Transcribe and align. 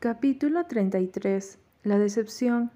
Capítulo 0.00 0.64
33. 0.64 1.58
La 1.82 1.98
decepción. 1.98 2.70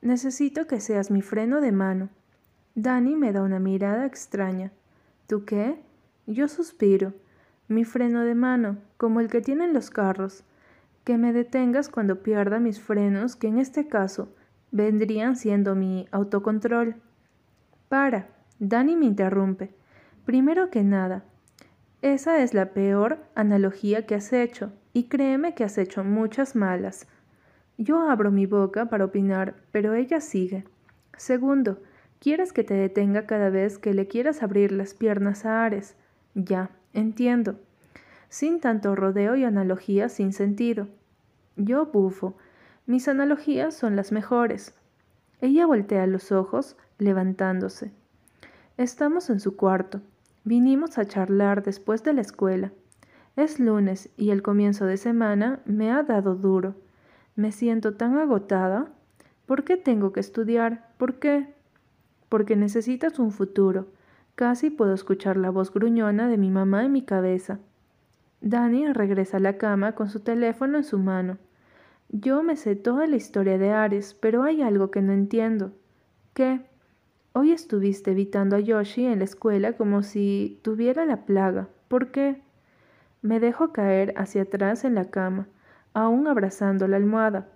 Necesito 0.00 0.66
que 0.66 0.80
seas 0.80 1.10
mi 1.10 1.20
freno 1.20 1.60
de 1.60 1.72
mano. 1.72 2.08
Dani 2.74 3.16
me 3.16 3.34
da 3.34 3.42
una 3.42 3.58
mirada 3.58 4.06
extraña. 4.06 4.72
¿Tú 5.26 5.44
qué? 5.44 5.78
Yo 6.26 6.48
suspiro. 6.48 7.12
Mi 7.68 7.84
freno 7.84 8.24
de 8.24 8.34
mano, 8.34 8.78
como 8.96 9.20
el 9.20 9.28
que 9.28 9.42
tienen 9.42 9.74
los 9.74 9.90
carros. 9.90 10.42
Que 11.04 11.18
me 11.18 11.34
detengas 11.34 11.90
cuando 11.90 12.22
pierda 12.22 12.60
mis 12.60 12.80
frenos, 12.80 13.36
que 13.36 13.48
en 13.48 13.58
este 13.58 13.86
caso 13.86 14.34
vendrían 14.70 15.36
siendo 15.36 15.74
mi 15.74 16.08
autocontrol. 16.12 16.94
Para. 17.90 18.28
Dani 18.58 18.96
me 18.96 19.04
interrumpe. 19.04 19.74
Primero 20.24 20.70
que 20.70 20.82
nada, 20.82 21.26
esa 22.02 22.42
es 22.42 22.52
la 22.52 22.72
peor 22.72 23.18
analogía 23.36 24.06
que 24.06 24.16
has 24.16 24.32
hecho, 24.32 24.72
y 24.92 25.04
créeme 25.04 25.54
que 25.54 25.62
has 25.62 25.78
hecho 25.78 26.02
muchas 26.02 26.56
malas. 26.56 27.06
Yo 27.78 28.10
abro 28.10 28.32
mi 28.32 28.44
boca 28.46 28.86
para 28.86 29.04
opinar, 29.04 29.54
pero 29.70 29.94
ella 29.94 30.20
sigue. 30.20 30.64
Segundo, 31.16 31.80
quieres 32.18 32.52
que 32.52 32.64
te 32.64 32.74
detenga 32.74 33.26
cada 33.26 33.50
vez 33.50 33.78
que 33.78 33.94
le 33.94 34.08
quieras 34.08 34.42
abrir 34.42 34.72
las 34.72 34.94
piernas 34.94 35.44
a 35.44 35.64
Ares. 35.64 35.94
Ya, 36.34 36.70
entiendo. 36.92 37.60
Sin 38.28 38.60
tanto 38.60 38.96
rodeo 38.96 39.36
y 39.36 39.44
analogías 39.44 40.12
sin 40.12 40.32
sentido. 40.32 40.88
Yo 41.56 41.86
bufo. 41.86 42.36
Mis 42.86 43.06
analogías 43.06 43.74
son 43.74 43.94
las 43.94 44.10
mejores. 44.10 44.74
Ella 45.40 45.66
voltea 45.66 46.06
los 46.06 46.32
ojos, 46.32 46.76
levantándose. 46.98 47.92
Estamos 48.76 49.30
en 49.30 49.38
su 49.38 49.56
cuarto. 49.56 50.00
Vinimos 50.44 50.98
a 50.98 51.04
charlar 51.04 51.62
después 51.62 52.02
de 52.02 52.14
la 52.14 52.20
escuela. 52.20 52.72
Es 53.36 53.60
lunes 53.60 54.10
y 54.16 54.30
el 54.30 54.42
comienzo 54.42 54.86
de 54.86 54.96
semana 54.96 55.60
me 55.64 55.92
ha 55.92 56.02
dado 56.02 56.34
duro. 56.34 56.74
Me 57.36 57.52
siento 57.52 57.94
tan 57.94 58.18
agotada. 58.18 58.92
¿Por 59.46 59.64
qué 59.64 59.76
tengo 59.76 60.12
que 60.12 60.20
estudiar? 60.20 60.90
¿Por 60.98 61.18
qué? 61.20 61.54
Porque 62.28 62.56
necesitas 62.56 63.18
un 63.18 63.30
futuro. 63.30 63.86
Casi 64.34 64.70
puedo 64.70 64.94
escuchar 64.94 65.36
la 65.36 65.50
voz 65.50 65.72
gruñona 65.72 66.28
de 66.28 66.38
mi 66.38 66.50
mamá 66.50 66.84
en 66.84 66.92
mi 66.92 67.02
cabeza. 67.02 67.60
Dani 68.40 68.92
regresa 68.92 69.36
a 69.36 69.40
la 69.40 69.56
cama 69.56 69.92
con 69.92 70.08
su 70.08 70.20
teléfono 70.20 70.78
en 70.78 70.84
su 70.84 70.98
mano. 70.98 71.38
Yo 72.08 72.42
me 72.42 72.56
sé 72.56 72.74
toda 72.74 73.06
la 73.06 73.16
historia 73.16 73.56
de 73.56 73.70
Ares, 73.70 74.14
pero 74.14 74.42
hay 74.42 74.60
algo 74.60 74.90
que 74.90 75.00
no 75.00 75.12
entiendo. 75.12 75.72
¿Qué? 76.34 76.60
Hoy 77.34 77.50
estuviste 77.50 78.10
evitando 78.10 78.56
a 78.56 78.60
Yoshi 78.60 79.06
en 79.06 79.20
la 79.20 79.24
escuela 79.24 79.72
como 79.72 80.02
si 80.02 80.60
tuviera 80.60 81.06
la 81.06 81.24
plaga. 81.24 81.66
¿Por 81.88 82.10
qué? 82.10 82.42
Me 83.22 83.40
dejo 83.40 83.72
caer 83.72 84.12
hacia 84.18 84.42
atrás 84.42 84.84
en 84.84 84.94
la 84.94 85.06
cama, 85.06 85.48
aún 85.94 86.26
abrazando 86.26 86.86
la 86.88 86.98
almohada. 86.98 87.48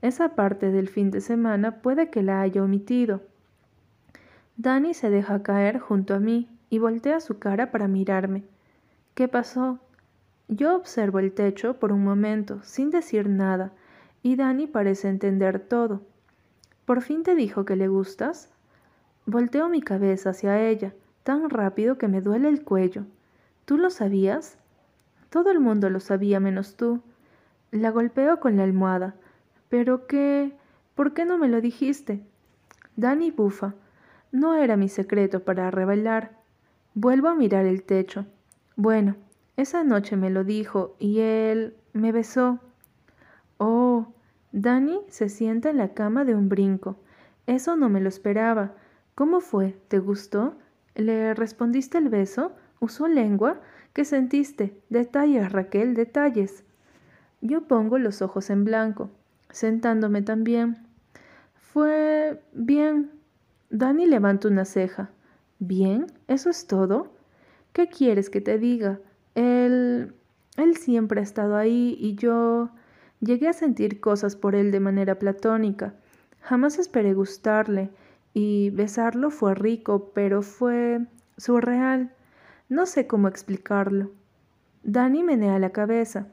Esa 0.00 0.30
parte 0.30 0.72
del 0.72 0.88
fin 0.88 1.12
de 1.12 1.20
semana 1.20 1.82
puede 1.82 2.10
que 2.10 2.24
la 2.24 2.40
haya 2.40 2.64
omitido. 2.64 3.22
Dani 4.56 4.92
se 4.92 5.08
deja 5.08 5.44
caer 5.44 5.78
junto 5.78 6.14
a 6.14 6.18
mí 6.18 6.48
y 6.68 6.80
voltea 6.80 7.20
su 7.20 7.38
cara 7.38 7.70
para 7.70 7.86
mirarme. 7.86 8.42
¿Qué 9.14 9.28
pasó? 9.28 9.78
Yo 10.48 10.74
observo 10.74 11.20
el 11.20 11.30
techo 11.30 11.78
por 11.78 11.92
un 11.92 12.02
momento, 12.02 12.60
sin 12.64 12.90
decir 12.90 13.28
nada, 13.28 13.70
y 14.20 14.34
Dani 14.34 14.66
parece 14.66 15.08
entender 15.08 15.60
todo. 15.60 16.02
¿Por 16.84 17.02
fin 17.02 17.22
te 17.22 17.36
dijo 17.36 17.64
que 17.64 17.76
le 17.76 17.86
gustas? 17.86 18.48
Volteo 19.26 19.68
mi 19.68 19.80
cabeza 19.80 20.30
hacia 20.30 20.60
ella, 20.60 20.94
tan 21.22 21.48
rápido 21.48 21.96
que 21.96 22.08
me 22.08 22.20
duele 22.20 22.48
el 22.48 22.64
cuello. 22.64 23.04
¿Tú 23.64 23.78
lo 23.78 23.90
sabías? 23.90 24.58
Todo 25.30 25.50
el 25.50 25.60
mundo 25.60 25.88
lo 25.90 26.00
sabía 26.00 26.40
menos 26.40 26.76
tú. 26.76 27.00
La 27.70 27.90
golpeo 27.90 28.40
con 28.40 28.56
la 28.56 28.64
almohada. 28.64 29.14
¿Pero 29.68 30.06
qué? 30.06 30.52
¿Por 30.94 31.14
qué 31.14 31.24
no 31.24 31.38
me 31.38 31.48
lo 31.48 31.60
dijiste? 31.60 32.22
Dani 32.96 33.30
bufa. 33.30 33.74
No 34.32 34.54
era 34.54 34.76
mi 34.76 34.88
secreto 34.88 35.44
para 35.44 35.70
revelar. 35.70 36.32
Vuelvo 36.94 37.28
a 37.28 37.34
mirar 37.34 37.64
el 37.64 37.82
techo. 37.82 38.26
Bueno, 38.76 39.16
esa 39.56 39.84
noche 39.84 40.16
me 40.16 40.30
lo 40.30 40.44
dijo 40.44 40.96
y 40.98 41.20
él 41.20 41.76
me 41.92 42.12
besó. 42.12 42.58
Oh, 43.56 44.12
Dani 44.50 45.00
se 45.08 45.28
sienta 45.28 45.70
en 45.70 45.78
la 45.78 45.94
cama 45.94 46.24
de 46.24 46.34
un 46.34 46.48
brinco. 46.48 46.96
Eso 47.46 47.76
no 47.76 47.88
me 47.88 48.00
lo 48.00 48.08
esperaba. 48.08 48.74
¿Cómo 49.14 49.40
fue? 49.40 49.76
¿Te 49.88 49.98
gustó? 49.98 50.54
¿Le 50.94 51.34
respondiste 51.34 51.98
el 51.98 52.08
beso? 52.08 52.52
¿Usó 52.80 53.08
lengua? 53.08 53.60
¿Qué 53.92 54.04
sentiste? 54.04 54.74
Detalles, 54.88 55.52
Raquel, 55.52 55.94
detalles. 55.94 56.64
Yo 57.42 57.62
pongo 57.68 57.98
los 57.98 58.22
ojos 58.22 58.48
en 58.48 58.64
blanco, 58.64 59.10
sentándome 59.50 60.22
también. 60.22 60.86
Fue 61.54 62.42
bien. 62.52 63.10
Dani 63.68 64.06
levanta 64.06 64.48
una 64.48 64.64
ceja. 64.64 65.10
¿Bien? 65.58 66.06
¿Eso 66.26 66.48
es 66.48 66.66
todo? 66.66 67.12
¿Qué 67.72 67.88
quieres 67.88 68.30
que 68.30 68.40
te 68.40 68.58
diga? 68.58 68.98
Él... 69.34 70.14
Él 70.56 70.76
siempre 70.76 71.20
ha 71.20 71.24
estado 71.24 71.56
ahí 71.56 71.96
y 71.98 72.14
yo... 72.14 72.70
Llegué 73.20 73.48
a 73.48 73.52
sentir 73.52 74.00
cosas 74.00 74.34
por 74.34 74.56
él 74.56 74.72
de 74.72 74.80
manera 74.80 75.18
platónica. 75.18 75.94
Jamás 76.40 76.78
esperé 76.78 77.14
gustarle 77.14 77.90
y 78.34 78.70
besarlo 78.70 79.30
fue 79.30 79.54
rico, 79.54 80.12
pero 80.14 80.42
fue 80.42 81.06
surreal. 81.36 82.14
No 82.68 82.86
sé 82.86 83.06
cómo 83.06 83.28
explicarlo. 83.28 84.10
Dani 84.82 85.22
menea 85.22 85.58
la 85.58 85.70
cabeza. 85.70 86.28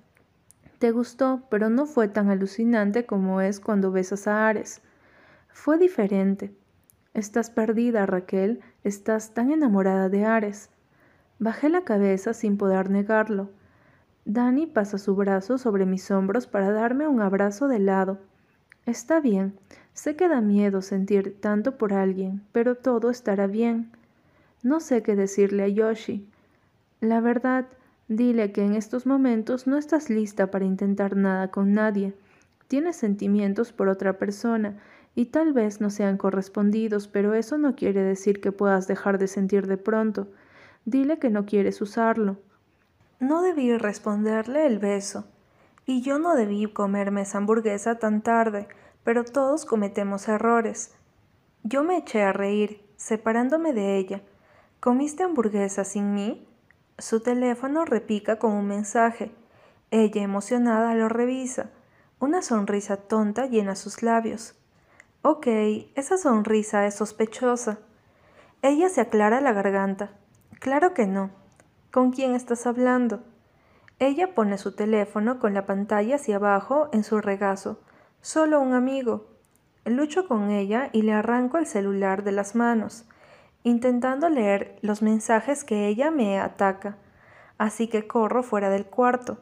Te 0.79 0.91
gustó, 0.91 1.43
pero 1.49 1.69
no 1.69 1.85
fue 1.85 2.07
tan 2.07 2.29
alucinante 2.29 3.05
como 3.05 3.41
es 3.41 3.59
cuando 3.59 3.91
besas 3.91 4.27
a 4.27 4.47
Ares. 4.47 4.81
Fue 5.49 5.77
diferente. 5.77 6.55
Estás 7.13 7.49
perdida, 7.49 8.05
Raquel. 8.05 8.61
Estás 8.83 9.33
tan 9.33 9.51
enamorada 9.51 10.07
de 10.07 10.25
Ares. 10.25 10.69
Bajé 11.37 11.69
la 11.69 11.83
cabeza 11.83 12.33
sin 12.33 12.57
poder 12.57 12.89
negarlo. 12.89 13.49
Dani 14.23 14.67
pasa 14.67 14.97
su 14.97 15.15
brazo 15.15 15.57
sobre 15.57 15.85
mis 15.85 16.09
hombros 16.11 16.47
para 16.47 16.71
darme 16.71 17.07
un 17.07 17.21
abrazo 17.21 17.67
de 17.67 17.79
lado. 17.79 18.19
Está 18.85 19.19
bien, 19.19 19.57
sé 19.93 20.15
que 20.15 20.27
da 20.27 20.41
miedo 20.41 20.81
sentir 20.81 21.39
tanto 21.39 21.77
por 21.77 21.93
alguien, 21.93 22.41
pero 22.51 22.75
todo 22.75 23.09
estará 23.09 23.47
bien. 23.47 23.91
No 24.63 24.79
sé 24.79 25.03
qué 25.03 25.15
decirle 25.15 25.63
a 25.63 25.67
Yoshi. 25.67 26.27
La 26.99 27.21
verdad, 27.21 27.67
dile 28.07 28.51
que 28.51 28.63
en 28.63 28.75
estos 28.75 29.05
momentos 29.05 29.67
no 29.67 29.77
estás 29.77 30.09
lista 30.09 30.51
para 30.51 30.65
intentar 30.65 31.15
nada 31.15 31.49
con 31.49 31.73
nadie. 31.73 32.13
Tienes 32.67 32.97
sentimientos 32.97 33.71
por 33.71 33.87
otra 33.87 34.17
persona 34.17 34.77
y 35.15 35.25
tal 35.25 35.53
vez 35.53 35.81
no 35.81 35.89
sean 35.89 36.17
correspondidos, 36.17 37.07
pero 37.07 37.33
eso 37.33 37.57
no 37.57 37.75
quiere 37.75 38.03
decir 38.03 38.41
que 38.41 38.51
puedas 38.51 38.87
dejar 38.87 39.17
de 39.17 39.27
sentir 39.27 39.67
de 39.67 39.77
pronto. 39.77 40.27
Dile 40.85 41.19
que 41.19 41.29
no 41.29 41.45
quieres 41.45 41.81
usarlo. 41.81 42.37
No 43.19 43.41
debí 43.41 43.75
responderle 43.77 44.65
el 44.65 44.79
beso. 44.79 45.25
Y 45.89 46.01
yo 46.01 46.19
no 46.19 46.35
debí 46.35 46.71
comerme 46.71 47.21
esa 47.21 47.39
hamburguesa 47.39 47.97
tan 47.97 48.21
tarde, 48.21 48.67
pero 49.03 49.23
todos 49.23 49.65
cometemos 49.65 50.27
errores. 50.27 50.93
Yo 51.63 51.83
me 51.83 51.97
eché 51.97 52.21
a 52.21 52.31
reír, 52.31 52.87
separándome 52.95 53.73
de 53.73 53.97
ella. 53.97 54.21
¿Comiste 54.79 55.23
hamburguesa 55.23 55.83
sin 55.83 56.13
mí? 56.13 56.47
Su 56.99 57.21
teléfono 57.21 57.85
repica 57.85 58.37
con 58.37 58.51
un 58.51 58.67
mensaje. 58.67 59.31
Ella, 59.89 60.21
emocionada, 60.21 60.93
lo 60.93 61.09
revisa. 61.09 61.71
Una 62.19 62.43
sonrisa 62.43 62.97
tonta 62.97 63.47
llena 63.47 63.75
sus 63.75 64.03
labios. 64.03 64.53
Ok, 65.23 65.47
esa 65.95 66.19
sonrisa 66.19 66.85
es 66.85 66.93
sospechosa. 66.93 67.79
Ella 68.61 68.89
se 68.89 69.01
aclara 69.01 69.41
la 69.41 69.53
garganta. 69.53 70.11
Claro 70.59 70.93
que 70.93 71.07
no. 71.07 71.31
¿Con 71.89 72.11
quién 72.11 72.35
estás 72.35 72.67
hablando? 72.67 73.23
Ella 73.99 74.33
pone 74.33 74.57
su 74.57 74.75
teléfono 74.75 75.39
con 75.39 75.53
la 75.53 75.65
pantalla 75.65 76.15
hacia 76.15 76.37
abajo 76.37 76.87
en 76.93 77.03
su 77.03 77.19
regazo. 77.19 77.81
Solo 78.21 78.61
un 78.61 78.73
amigo. 78.73 79.27
Lucho 79.83 80.25
con 80.25 80.49
ella 80.49 80.89
y 80.93 81.01
le 81.01 81.11
arranco 81.11 81.57
el 81.57 81.65
celular 81.65 82.23
de 82.23 82.31
las 82.31 82.55
manos, 82.55 83.05
intentando 83.63 84.29
leer 84.29 84.77
los 84.81 85.01
mensajes 85.01 85.65
que 85.65 85.87
ella 85.87 86.11
me 86.11 86.39
ataca. 86.39 86.97
Así 87.57 87.87
que 87.87 88.07
corro 88.07 88.41
fuera 88.41 88.69
del 88.69 88.85
cuarto. 88.85 89.39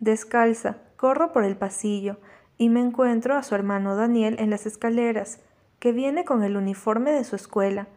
Descalza, 0.00 0.78
corro 0.96 1.32
por 1.32 1.44
el 1.44 1.56
pasillo 1.56 2.16
y 2.56 2.70
me 2.70 2.80
encuentro 2.80 3.36
a 3.36 3.42
su 3.42 3.54
hermano 3.54 3.94
Daniel 3.94 4.36
en 4.38 4.48
las 4.48 4.64
escaleras, 4.64 5.40
que 5.78 5.92
viene 5.92 6.24
con 6.24 6.42
el 6.42 6.56
uniforme 6.56 7.12
de 7.12 7.24
su 7.24 7.36
escuela. 7.36 7.88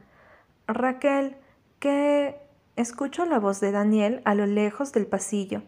Raquel, 0.67 1.37
¿qué? 1.79 2.39
Escucho 2.75 3.25
la 3.25 3.39
voz 3.39 3.59
de 3.59 3.71
Daniel 3.71 4.21
a 4.25 4.35
lo 4.35 4.45
lejos 4.45 4.91
del 4.91 5.07
pasillo. 5.07 5.63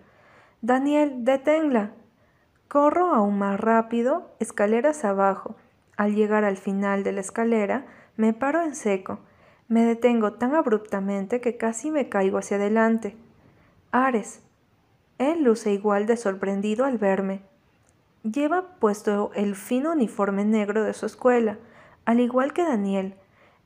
Daniel, 0.63 1.25
deténla. 1.25 1.91
Corro 2.69 3.13
aún 3.13 3.37
más 3.37 3.59
rápido, 3.59 4.31
escaleras 4.39 5.03
abajo. 5.03 5.57
Al 5.97 6.15
llegar 6.15 6.45
al 6.45 6.55
final 6.55 7.03
de 7.03 7.11
la 7.11 7.19
escalera, 7.19 7.85
me 8.15 8.31
paro 8.31 8.61
en 8.61 8.73
seco. 8.73 9.19
Me 9.67 9.83
detengo 9.83 10.35
tan 10.35 10.55
abruptamente 10.55 11.41
que 11.41 11.57
casi 11.57 11.91
me 11.91 12.07
caigo 12.07 12.37
hacia 12.37 12.55
adelante. 12.55 13.17
Ares. 13.91 14.41
Él 15.17 15.43
luce 15.43 15.73
igual 15.73 16.05
de 16.05 16.15
sorprendido 16.15 16.85
al 16.85 16.97
verme. 16.97 17.41
Lleva 18.23 18.77
puesto 18.79 19.31
el 19.35 19.55
fino 19.55 19.91
uniforme 19.91 20.45
negro 20.45 20.85
de 20.85 20.93
su 20.93 21.05
escuela, 21.05 21.57
al 22.05 22.21
igual 22.21 22.53
que 22.53 22.63
Daniel. 22.63 23.15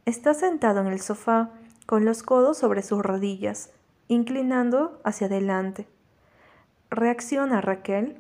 Está 0.06 0.34
sentado 0.34 0.82
en 0.82 0.88
el 0.88 1.00
sofá, 1.00 1.52
con 1.86 2.06
los 2.06 2.24
codos 2.24 2.58
sobre 2.58 2.82
sus 2.82 3.04
rodillas, 3.04 3.72
inclinando 4.08 5.00
hacia 5.04 5.28
adelante. 5.28 5.88
Reacciona 6.90 7.60
Raquel. 7.60 8.18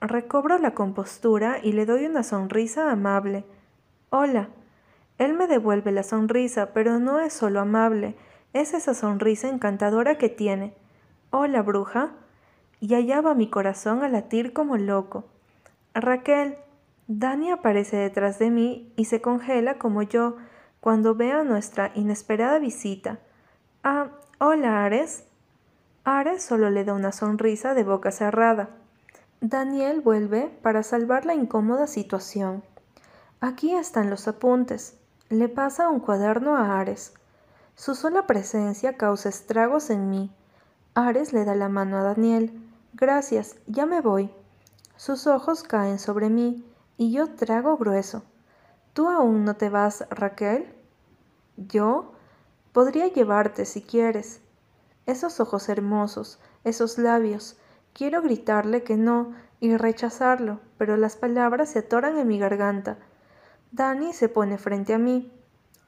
Recobro 0.00 0.58
la 0.58 0.74
compostura 0.74 1.58
y 1.62 1.72
le 1.72 1.86
doy 1.86 2.06
una 2.06 2.24
sonrisa 2.24 2.90
amable. 2.90 3.44
Hola. 4.10 4.48
Él 5.18 5.34
me 5.34 5.46
devuelve 5.46 5.92
la 5.92 6.02
sonrisa, 6.02 6.72
pero 6.72 6.98
no 6.98 7.20
es 7.20 7.34
solo 7.34 7.60
amable, 7.60 8.16
es 8.54 8.72
esa 8.72 8.94
sonrisa 8.94 9.48
encantadora 9.48 10.16
que 10.16 10.30
tiene. 10.30 10.74
Hola, 11.30 11.62
bruja. 11.62 12.12
Y 12.80 12.94
allá 12.94 13.20
va 13.20 13.34
mi 13.34 13.48
corazón 13.48 14.02
a 14.02 14.08
latir 14.08 14.52
como 14.52 14.76
loco. 14.76 15.26
Raquel. 15.94 16.56
Dani 17.06 17.50
aparece 17.50 17.96
detrás 17.96 18.38
de 18.38 18.50
mí 18.50 18.92
y 18.96 19.04
se 19.06 19.20
congela 19.20 19.78
como 19.78 20.02
yo 20.02 20.36
cuando 20.80 21.14
veo 21.14 21.44
nuestra 21.44 21.92
inesperada 21.94 22.58
visita. 22.58 23.18
Ah, 23.84 24.10
hola, 24.38 24.84
Ares. 24.84 25.29
Ares 26.04 26.42
solo 26.42 26.70
le 26.70 26.84
da 26.84 26.94
una 26.94 27.12
sonrisa 27.12 27.74
de 27.74 27.84
boca 27.84 28.10
cerrada. 28.10 28.70
Daniel 29.42 30.00
vuelve 30.00 30.48
para 30.62 30.82
salvar 30.82 31.26
la 31.26 31.34
incómoda 31.34 31.86
situación. 31.86 32.62
Aquí 33.40 33.74
están 33.74 34.08
los 34.08 34.26
apuntes. 34.26 34.96
Le 35.28 35.48
pasa 35.48 35.88
un 35.88 36.00
cuaderno 36.00 36.56
a 36.56 36.80
Ares. 36.80 37.12
Su 37.74 37.94
sola 37.94 38.26
presencia 38.26 38.96
causa 38.96 39.28
estragos 39.28 39.90
en 39.90 40.10
mí. 40.10 40.30
Ares 40.94 41.32
le 41.32 41.44
da 41.44 41.54
la 41.54 41.68
mano 41.68 41.98
a 41.98 42.02
Daniel. 42.02 42.52
Gracias, 42.94 43.56
ya 43.66 43.86
me 43.86 44.00
voy. 44.00 44.30
Sus 44.96 45.26
ojos 45.26 45.62
caen 45.62 45.98
sobre 45.98 46.28
mí 46.28 46.64
y 46.96 47.12
yo 47.12 47.34
trago 47.34 47.76
grueso. 47.76 48.22
¿Tú 48.92 49.08
aún 49.08 49.44
no 49.44 49.56
te 49.56 49.70
vas, 49.70 50.04
Raquel? 50.10 50.74
¿Yo? 51.56 52.12
Podría 52.72 53.06
llevarte 53.06 53.64
si 53.64 53.82
quieres. 53.82 54.40
Esos 55.06 55.40
ojos 55.40 55.68
hermosos, 55.68 56.40
esos 56.64 56.98
labios. 56.98 57.58
Quiero 57.92 58.22
gritarle 58.22 58.82
que 58.82 58.96
no 58.96 59.32
y 59.60 59.76
rechazarlo, 59.76 60.60
pero 60.78 60.96
las 60.96 61.16
palabras 61.16 61.70
se 61.70 61.80
atoran 61.80 62.18
en 62.18 62.28
mi 62.28 62.38
garganta. 62.38 62.98
Dani 63.72 64.12
se 64.12 64.28
pone 64.28 64.58
frente 64.58 64.94
a 64.94 64.98
mí. 64.98 65.32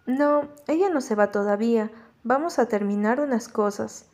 No, 0.06 0.48
ella 0.66 0.90
no 0.90 1.00
se 1.00 1.14
va 1.14 1.30
todavía. 1.30 1.90
Vamos 2.24 2.58
a 2.58 2.66
terminar 2.66 3.20
unas 3.20 3.48
cosas. 3.48 4.06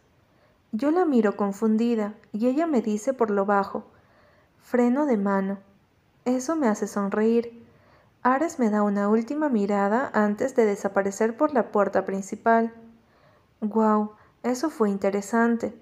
Yo 0.73 0.91
la 0.91 1.05
miro 1.05 1.37
confundida 1.37 2.15
y 2.33 2.47
ella 2.47 2.67
me 2.67 2.83
dice 2.83 3.15
por 3.15 3.31
lo 3.31 3.47
bajo. 3.47 3.85
Freno 4.61 5.07
de 5.07 5.17
mano. 5.17 5.59
Eso 6.25 6.57
me 6.57 6.69
hace 6.69 6.87
sonreír. 6.87 7.67
Ares 8.23 8.59
me 8.59 8.69
da 8.69 8.83
una 8.83 9.09
última 9.09 9.49
mirada 9.49 10.11
antes 10.13 10.55
de 10.55 10.67
desaparecer 10.67 11.37
por 11.37 11.55
la 11.55 11.71
puerta 11.71 12.05
principal. 12.05 12.75
Guau, 13.61 14.13
eso 14.51 14.71
fue 14.71 14.91
interesante. 14.91 15.75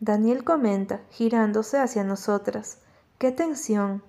Daniel 0.00 0.44
comenta, 0.44 1.00
girándose 1.10 1.78
hacia 1.78 2.04
nosotras. 2.04 2.78
¡Qué 3.18 3.32
tensión! 3.32 4.02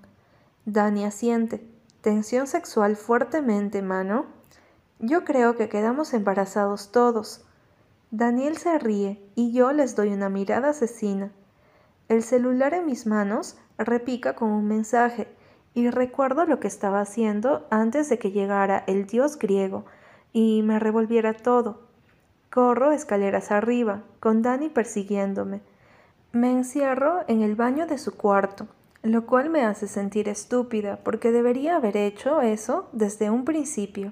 Dani 0.65 1.06
asiente. 1.06 1.65
Tensión 2.01 2.48
sexual 2.48 2.95
fuertemente, 2.95 3.81
mano. 3.81 4.25
Yo 5.00 5.24
creo 5.24 5.56
que 5.56 5.69
quedamos 5.69 6.13
embarazados 6.13 6.92
todos. 6.92 7.45
Daniel 8.12 8.57
se 8.57 8.77
ríe 8.80 9.21
y 9.36 9.51
yo 9.54 9.71
les 9.71 9.95
doy 9.95 10.09
una 10.09 10.30
mirada 10.30 10.69
asesina. 10.69 11.31
El 12.09 12.24
celular 12.24 12.74
en 12.74 12.86
mis 12.86 13.06
manos 13.06 13.57
repica 13.77 14.36
con 14.36 14.50
un 14.50 14.68
mensaje 14.68 15.27
y 15.74 15.89
recuerdo 15.89 16.45
lo 16.45 16.59
que 16.59 16.68
estaba 16.68 17.01
haciendo 17.01 17.68
antes 17.69 18.09
de 18.09 18.18
que 18.18 18.31
llegara 18.31 18.83
el 18.88 19.06
dios 19.06 19.38
griego 19.38 19.86
y 20.33 20.63
me 20.63 20.80
revolviera 20.80 21.33
todo. 21.33 21.87
Corro 22.57 22.92
escaleras 22.92 23.51
arriba, 23.51 24.01
con 24.19 24.42
Dani 24.42 24.69
persiguiéndome. 24.69 25.62
Me 26.31 26.50
encierro 26.50 27.24
en 27.27 27.44
el 27.44 27.56
baño 27.56 27.86
de 27.86 28.00
su 28.00 28.18
cuarto, 28.18 28.65
lo 29.04 29.27
cual 29.27 29.51
me 29.51 29.63
hace 29.63 29.88
sentir 29.88 30.27
estúpida 30.27 30.98
porque 31.04 31.31
debería 31.31 31.75
haber 31.75 31.95
hecho 31.98 32.42
eso 32.42 32.89
desde 32.94 33.30
un 33.30 33.45
principio. 33.45 34.12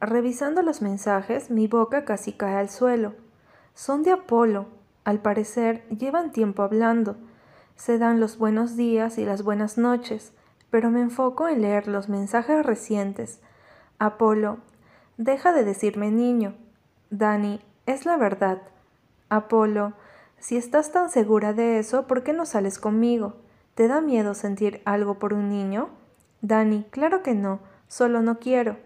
Revisando 0.00 0.62
los 0.62 0.82
mensajes, 0.82 1.50
mi 1.50 1.66
boca 1.66 2.04
casi 2.04 2.32
cae 2.32 2.54
al 2.54 2.70
suelo. 2.70 3.14
Son 3.74 4.04
de 4.04 4.12
Apolo. 4.12 4.66
Al 5.02 5.18
parecer, 5.18 5.82
llevan 5.88 6.30
tiempo 6.30 6.62
hablando. 6.62 7.16
Se 7.74 7.98
dan 7.98 8.20
los 8.20 8.38
buenos 8.38 8.76
días 8.76 9.18
y 9.18 9.24
las 9.24 9.42
buenas 9.42 9.78
noches, 9.78 10.32
pero 10.70 10.90
me 10.90 11.00
enfoco 11.00 11.48
en 11.48 11.62
leer 11.62 11.88
los 11.88 12.08
mensajes 12.08 12.64
recientes. 12.64 13.40
Apolo, 13.98 14.58
deja 15.16 15.52
de 15.52 15.64
decirme 15.64 16.12
niño. 16.12 16.54
Dani, 17.10 17.60
es 17.86 18.04
la 18.04 18.16
verdad. 18.16 18.60
Apolo, 19.30 19.94
si 20.38 20.56
estás 20.56 20.92
tan 20.92 21.10
segura 21.10 21.52
de 21.52 21.78
eso, 21.78 22.06
¿por 22.06 22.22
qué 22.22 22.32
no 22.32 22.44
sales 22.44 22.78
conmigo? 22.78 23.36
¿Te 23.74 23.88
da 23.88 24.00
miedo 24.00 24.34
sentir 24.34 24.82
algo 24.84 25.18
por 25.18 25.32
un 25.32 25.48
niño? 25.48 25.88
Dani, 26.42 26.84
claro 26.90 27.22
que 27.22 27.34
no, 27.34 27.60
solo 27.88 28.20
no 28.20 28.38
quiero. 28.38 28.76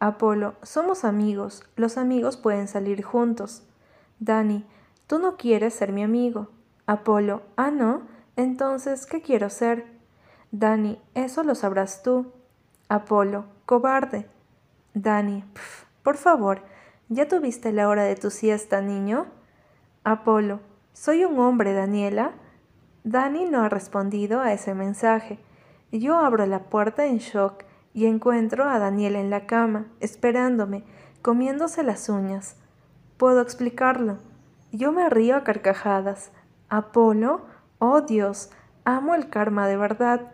Apolo, 0.00 0.54
somos 0.62 1.04
amigos, 1.04 1.64
los 1.76 1.98
amigos 1.98 2.36
pueden 2.36 2.66
salir 2.66 3.02
juntos. 3.02 3.62
Dani, 4.20 4.64
tú 5.06 5.18
no 5.18 5.36
quieres 5.36 5.74
ser 5.74 5.92
mi 5.92 6.02
amigo. 6.02 6.48
Apolo, 6.86 7.42
ah, 7.56 7.70
no, 7.70 8.02
entonces, 8.36 9.06
¿qué 9.06 9.20
quiero 9.20 9.50
ser? 9.50 9.86
Dani, 10.50 11.00
eso 11.14 11.42
lo 11.42 11.54
sabrás 11.54 12.02
tú. 12.02 12.32
Apolo, 12.88 13.44
cobarde. 13.66 14.28
Dani, 14.94 15.44
por 16.02 16.16
favor, 16.16 16.62
¿Ya 17.08 17.28
tuviste 17.28 17.70
la 17.70 17.88
hora 17.88 18.02
de 18.02 18.16
tu 18.16 18.30
siesta, 18.30 18.80
niño? 18.80 19.26
Apolo, 20.02 20.58
soy 20.92 21.24
un 21.24 21.38
hombre, 21.38 21.72
Daniela. 21.72 22.32
Dani 23.04 23.44
no 23.44 23.62
ha 23.62 23.68
respondido 23.68 24.40
a 24.40 24.52
ese 24.52 24.74
mensaje. 24.74 25.38
Yo 25.92 26.18
abro 26.18 26.44
la 26.46 26.64
puerta 26.64 27.06
en 27.06 27.18
shock 27.18 27.62
y 27.94 28.06
encuentro 28.06 28.68
a 28.68 28.80
Daniela 28.80 29.20
en 29.20 29.30
la 29.30 29.46
cama, 29.46 29.86
esperándome, 30.00 30.82
comiéndose 31.22 31.84
las 31.84 32.08
uñas. 32.08 32.56
Puedo 33.18 33.40
explicarlo. 33.40 34.18
Yo 34.72 34.90
me 34.90 35.08
río 35.08 35.36
a 35.36 35.44
carcajadas. 35.44 36.32
Apolo, 36.68 37.46
oh 37.78 38.00
Dios, 38.00 38.50
amo 38.84 39.14
el 39.14 39.30
karma 39.30 39.68
de 39.68 39.76
verdad. 39.76 40.32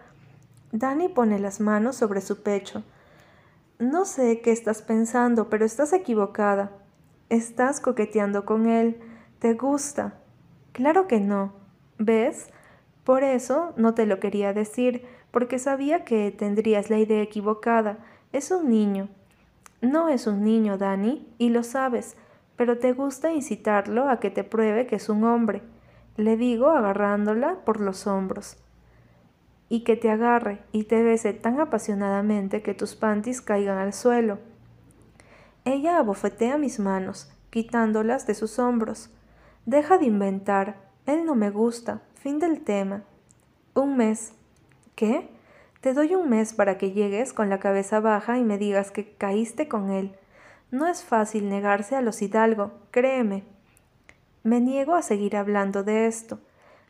Dani 0.72 1.10
pone 1.10 1.38
las 1.38 1.60
manos 1.60 1.96
sobre 1.96 2.22
su 2.22 2.42
pecho. 2.42 2.82
No 3.78 4.04
sé 4.04 4.40
qué 4.40 4.52
estás 4.52 4.82
pensando, 4.82 5.48
pero 5.48 5.64
estás 5.64 5.92
equivocada. 5.92 6.72
Estás 7.28 7.80
coqueteando 7.80 8.44
con 8.44 8.66
él. 8.66 9.00
¿Te 9.38 9.54
gusta? 9.54 10.20
Claro 10.72 11.08
que 11.08 11.20
no. 11.20 11.52
¿Ves? 11.98 12.50
Por 13.04 13.24
eso 13.24 13.72
no 13.76 13.94
te 13.94 14.06
lo 14.06 14.20
quería 14.20 14.52
decir, 14.52 15.04
porque 15.30 15.58
sabía 15.58 16.04
que 16.04 16.30
tendrías 16.30 16.90
la 16.90 16.98
idea 16.98 17.22
equivocada. 17.22 17.98
Es 18.32 18.50
un 18.50 18.70
niño. 18.70 19.08
No 19.80 20.08
es 20.08 20.26
un 20.26 20.44
niño, 20.44 20.78
Dani, 20.78 21.26
y 21.38 21.48
lo 21.48 21.64
sabes, 21.64 22.16
pero 22.56 22.78
te 22.78 22.92
gusta 22.92 23.32
incitarlo 23.32 24.08
a 24.08 24.20
que 24.20 24.30
te 24.30 24.44
pruebe 24.44 24.86
que 24.86 24.96
es 24.96 25.08
un 25.08 25.24
hombre. 25.24 25.62
Le 26.16 26.36
digo 26.36 26.70
agarrándola 26.70 27.64
por 27.64 27.80
los 27.80 28.06
hombros 28.06 28.61
y 29.72 29.84
que 29.84 29.96
te 29.96 30.10
agarre 30.10 30.58
y 30.70 30.84
te 30.84 31.02
bese 31.02 31.32
tan 31.32 31.58
apasionadamente 31.58 32.60
que 32.60 32.74
tus 32.74 32.94
panties 32.94 33.40
caigan 33.40 33.78
al 33.78 33.94
suelo. 33.94 34.38
Ella 35.64 35.96
abofetea 35.96 36.58
mis 36.58 36.78
manos, 36.78 37.32
quitándolas 37.48 38.26
de 38.26 38.34
sus 38.34 38.58
hombros. 38.58 39.08
Deja 39.64 39.96
de 39.96 40.04
inventar. 40.04 40.76
Él 41.06 41.24
no 41.24 41.34
me 41.34 41.48
gusta. 41.48 42.02
Fin 42.16 42.38
del 42.38 42.60
tema. 42.60 43.04
Un 43.72 43.96
mes. 43.96 44.34
¿Qué? 44.94 45.30
Te 45.80 45.94
doy 45.94 46.16
un 46.16 46.28
mes 46.28 46.52
para 46.52 46.76
que 46.76 46.92
llegues 46.92 47.32
con 47.32 47.48
la 47.48 47.58
cabeza 47.58 47.98
baja 47.98 48.36
y 48.36 48.44
me 48.44 48.58
digas 48.58 48.90
que 48.90 49.14
caíste 49.14 49.68
con 49.68 49.88
él. 49.88 50.14
No 50.70 50.86
es 50.86 51.02
fácil 51.02 51.48
negarse 51.48 51.96
a 51.96 52.02
los 52.02 52.20
hidalgo, 52.20 52.72
créeme. 52.90 53.44
Me 54.42 54.60
niego 54.60 54.94
a 54.94 55.00
seguir 55.00 55.34
hablando 55.34 55.82
de 55.82 56.08
esto. 56.08 56.40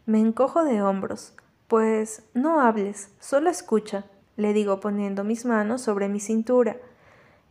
Me 0.04 0.18
encojo 0.18 0.64
de 0.64 0.82
hombros. 0.82 1.36
Pues 1.72 2.22
no 2.34 2.60
hables, 2.60 3.08
solo 3.18 3.48
escucha, 3.48 4.04
le 4.36 4.52
digo 4.52 4.78
poniendo 4.78 5.24
mis 5.24 5.46
manos 5.46 5.80
sobre 5.80 6.06
mi 6.06 6.20
cintura. 6.20 6.76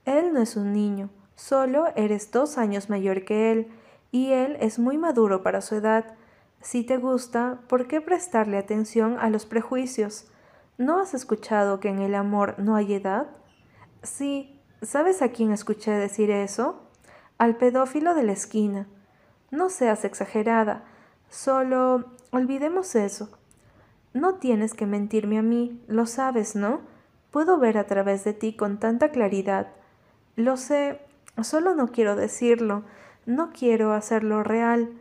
Él 0.06 0.32
no 0.32 0.44
es 0.44 0.56
un 0.56 0.74
niño, 0.74 1.10
solo 1.34 1.88
eres 1.96 2.30
dos 2.30 2.60
años 2.60 2.88
mayor 2.88 3.26
que 3.26 3.52
él, 3.52 3.72
y 4.12 4.34
él 4.34 4.58
es 4.60 4.78
muy 4.78 5.00
maduro 5.00 5.42
para 5.42 5.62
su 5.62 5.74
edad. 5.74 6.14
Si 6.62 6.84
te 6.84 6.98
gusta, 6.98 7.62
¿por 7.68 7.88
qué 7.88 8.00
prestarle 8.00 8.60
atención 8.60 9.18
a 9.20 9.32
los 9.32 9.48
prejuicios? 9.48 10.28
¿No 10.78 11.00
has 11.00 11.16
escuchado 11.16 11.80
que 11.80 11.90
en 11.90 11.98
el 11.98 12.14
amor 12.14 12.54
no 12.60 12.76
hay 12.76 12.94
edad? 12.94 13.26
Sí, 14.04 14.62
¿sabes 14.84 15.24
a 15.24 15.30
quién 15.30 15.52
escuché 15.52 15.94
decir 15.94 16.30
eso? 16.30 16.92
Al 17.40 17.58
pedófilo 17.58 18.14
de 18.14 18.22
la 18.22 18.34
esquina. 18.34 18.88
No 19.50 19.72
seas 19.72 20.06
exagerada, 20.06 20.86
solo 21.28 22.14
olvidemos 22.30 22.94
eso. 22.94 23.41
No 24.14 24.36
tienes 24.36 24.74
que 24.74 24.86
mentirme 24.86 25.38
a 25.38 25.42
mí, 25.42 25.82
lo 25.88 26.06
sabes, 26.06 26.56
¿no? 26.56 26.82
Puedo 27.32 27.58
ver 27.58 27.78
a 27.78 27.86
través 27.86 28.26
de 28.26 28.34
ti 28.34 28.54
con 28.54 28.78
tanta 28.78 29.10
claridad. 29.10 29.68
Lo 30.36 30.58
sé, 30.58 31.00
solo 31.42 31.76
no 31.76 31.88
quiero 31.88 32.18
decirlo, 32.18 32.84
no 33.26 33.52
quiero 33.52 33.94
hacerlo 33.94 34.44
real. 34.44 34.92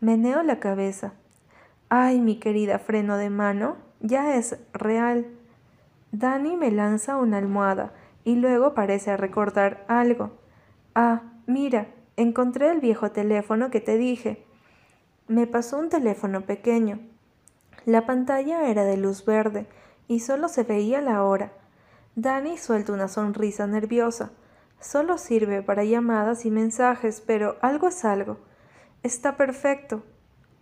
Meneo 0.00 0.42
la 0.44 0.60
cabeza. 0.60 1.14
Ay, 1.88 2.20
mi 2.20 2.38
querida 2.38 2.78
freno 2.78 3.16
de 3.16 3.30
mano, 3.30 3.76
ya 4.00 4.36
es 4.36 4.58
real. 4.72 5.26
Dani 6.12 6.56
me 6.56 6.70
lanza 6.70 7.16
una 7.16 7.38
almohada 7.38 7.92
y 8.22 8.36
luego 8.36 8.74
parece 8.74 9.16
recordar 9.16 9.84
algo. 9.88 10.30
Ah, 10.94 11.22
mira, 11.46 11.88
encontré 12.16 12.70
el 12.70 12.80
viejo 12.80 13.10
teléfono 13.10 13.70
que 13.70 13.80
te 13.80 13.96
dije. 13.96 14.44
Me 15.26 15.48
pasó 15.48 15.78
un 15.78 15.88
teléfono 15.88 16.42
pequeño. 16.42 17.00
La 17.84 18.06
pantalla 18.06 18.68
era 18.68 18.84
de 18.84 18.96
luz 18.96 19.24
verde 19.24 19.66
y 20.08 20.20
solo 20.20 20.48
se 20.48 20.62
veía 20.62 21.00
la 21.00 21.22
hora. 21.22 21.52
Dani 22.16 22.56
suelta 22.56 22.92
una 22.92 23.08
sonrisa 23.08 23.66
nerviosa. 23.66 24.30
Solo 24.80 25.18
sirve 25.18 25.62
para 25.62 25.84
llamadas 25.84 26.46
y 26.46 26.50
mensajes, 26.50 27.20
pero 27.20 27.56
algo 27.60 27.88
es 27.88 28.04
algo. 28.04 28.38
Está 29.02 29.36
perfecto. 29.36 30.02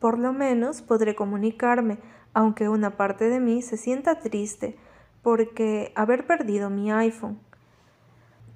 Por 0.00 0.18
lo 0.18 0.32
menos 0.32 0.82
podré 0.82 1.14
comunicarme, 1.14 1.98
aunque 2.34 2.68
una 2.68 2.96
parte 2.96 3.28
de 3.28 3.38
mí 3.38 3.62
se 3.62 3.76
sienta 3.76 4.18
triste 4.18 4.76
porque 5.22 5.92
haber 5.94 6.26
perdido 6.26 6.70
mi 6.70 6.90
iPhone. 6.90 7.38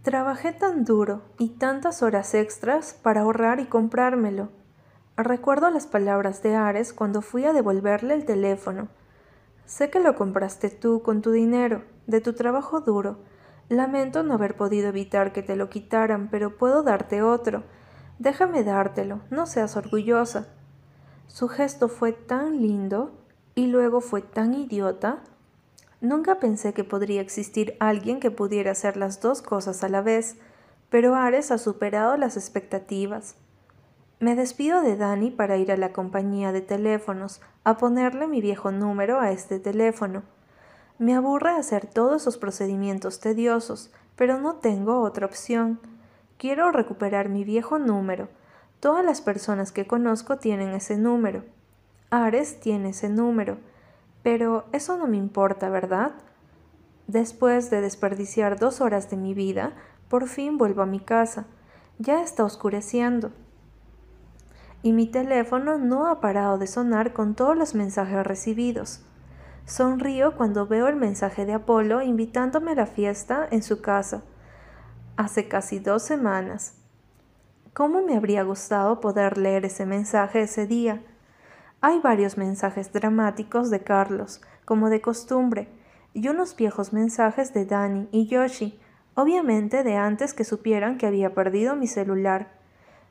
Trabajé 0.03 0.53
tan 0.53 0.85
duro 0.85 1.23
y 1.39 1.51
tantas 1.51 2.03
horas 2.03 2.35
extras 2.35 2.95
para 2.95 3.23
ahorrar 3.23 3.61
y 3.61 3.67
comprármelo. 3.67 4.51
Recuerdo 5.17 5.71
las 5.71 5.87
palabras 5.87 6.43
de 6.43 6.57
Ares 6.57 6.93
cuando 6.93 7.23
fui 7.23 7.47
a 7.47 7.55
devolverle 7.55 8.13
el 8.13 8.27
teléfono. 8.27 8.89
Sé 9.65 9.89
que 9.89 9.99
lo 9.99 10.15
compraste 10.15 10.69
tú 10.69 11.01
con 11.01 11.23
tu 11.23 11.31
dinero, 11.31 11.85
de 12.07 12.21
tu 12.21 12.35
trabajo 12.35 12.83
duro. 12.83 13.17
Lamento 13.71 14.23
no 14.23 14.35
haber 14.35 14.57
podido 14.57 14.89
evitar 14.89 15.33
que 15.33 15.43
te 15.43 15.57
lo 15.57 15.71
quitaran, 15.71 16.29
pero 16.31 16.59
puedo 16.59 16.83
darte 16.83 17.23
otro. 17.23 17.63
Déjame 18.19 18.63
dártelo, 18.63 19.23
no 19.31 19.47
seas 19.47 19.79
orgullosa. 19.79 20.49
Su 21.29 21.49
gesto 21.49 21.89
fue 21.89 22.13
tan 22.13 22.61
lindo 22.61 23.13
y 23.55 23.69
luego 23.69 24.03
fue 24.03 24.21
tan 24.21 24.53
idiota. 24.53 25.21
Nunca 26.03 26.41
pensé 26.41 26.75
que 26.75 26.85
podría 26.85 27.23
existir 27.23 27.75
alguien 27.81 28.21
que 28.21 28.31
pudiera 28.31 28.73
hacer 28.73 28.99
las 28.99 29.23
dos 29.23 29.41
cosas 29.41 29.83
a 29.83 29.89
la 29.89 30.03
vez, 30.03 30.37
pero 30.91 31.15
Ares 31.15 31.51
ha 31.51 31.57
superado 31.57 32.19
las 32.19 32.37
expectativas. 32.37 33.37
Me 34.19 34.35
despido 34.35 34.83
de 34.83 34.97
Dani 34.97 35.31
para 35.31 35.57
ir 35.57 35.71
a 35.73 35.77
la 35.77 35.93
compañía 35.93 36.53
de 36.53 36.63
teléfonos 36.63 37.41
a 37.65 37.77
ponerle 37.77 38.27
mi 38.27 38.41
viejo 38.41 38.71
número 38.71 39.21
a 39.21 39.31
este 39.31 39.59
teléfono. 39.59 40.23
Me 40.99 41.15
aburre 41.15 41.51
hacer 41.51 41.87
todos 41.87 42.23
esos 42.23 42.39
procedimientos 42.39 43.21
tediosos, 43.21 43.93
pero 44.17 44.41
no 44.41 44.57
tengo 44.57 45.03
otra 45.03 45.27
opción. 45.27 45.81
Quiero 46.39 46.73
recuperar 46.73 47.29
mi 47.29 47.45
viejo 47.45 47.79
número, 47.79 48.29
Todas 48.81 49.05
las 49.05 49.23
personas 49.23 49.73
que 49.73 49.87
conozco 49.87 50.37
tienen 50.37 50.75
ese 50.75 50.97
número. 50.97 51.45
Ares 52.11 52.61
tiene 52.61 52.91
ese 52.91 53.09
número. 53.09 53.59
Pero 54.23 54.67
eso 54.73 54.97
no 54.99 55.07
me 55.07 55.17
importa, 55.17 55.71
¿verdad? 55.71 56.13
Después 57.07 57.71
de 57.71 57.81
desperdiciar 57.81 58.59
dos 58.59 58.81
horas 58.81 59.09
de 59.09 59.17
mi 59.17 59.35
vida, 59.35 59.73
por 60.09 60.29
fin 60.29 60.59
vuelvo 60.59 60.83
a 60.83 60.87
mi 60.87 61.01
casa. 61.01 61.47
Ya 61.99 62.23
está 62.23 62.45
oscureciendo. 62.45 63.33
Y 64.87 64.93
mi 64.93 65.09
teléfono 65.09 65.79
no 65.79 66.07
ha 66.07 66.21
parado 66.21 66.59
de 66.59 66.69
sonar 66.69 67.13
con 67.13 67.35
todos 67.35 67.57
los 67.57 67.75
mensajes 67.75 68.25
recibidos. 68.25 69.05
Sonrío 69.65 70.37
cuando 70.37 70.69
veo 70.69 70.87
el 70.87 70.95
mensaje 70.95 71.45
de 71.45 71.55
Apolo 71.55 72.03
invitándome 72.03 72.71
a 72.71 72.77
la 72.77 72.87
fiesta 72.87 73.49
en 73.51 73.65
su 73.65 73.83
casa. 73.83 74.23
Hace 75.17 75.49
casi 75.49 75.81
dos 75.81 76.05
semanas. 76.05 76.75
¿Cómo 77.75 78.01
me 78.03 78.17
habría 78.17 78.45
gustado 78.45 79.01
poder 79.01 79.39
leer 79.39 79.65
ese 79.65 79.87
mensaje 79.87 80.43
ese 80.43 80.69
día? 80.69 81.03
Hay 81.81 81.99
varios 81.99 82.39
mensajes 82.39 82.93
dramáticos 82.93 83.71
de 83.71 83.83
Carlos, 83.83 84.41
como 84.65 84.89
de 84.89 85.01
costumbre, 85.01 85.69
y 86.15 86.29
unos 86.29 86.55
viejos 86.55 86.93
mensajes 86.93 87.53
de 87.53 87.67
Danny 87.67 88.09
y 88.13 88.29
Yoshi, 88.29 88.79
obviamente 89.17 89.83
de 89.83 89.97
antes 89.97 90.33
que 90.33 90.45
supieran 90.45 90.97
que 90.97 91.09
había 91.09 91.35
perdido 91.35 91.75
mi 91.75 91.89
celular. 91.89 92.53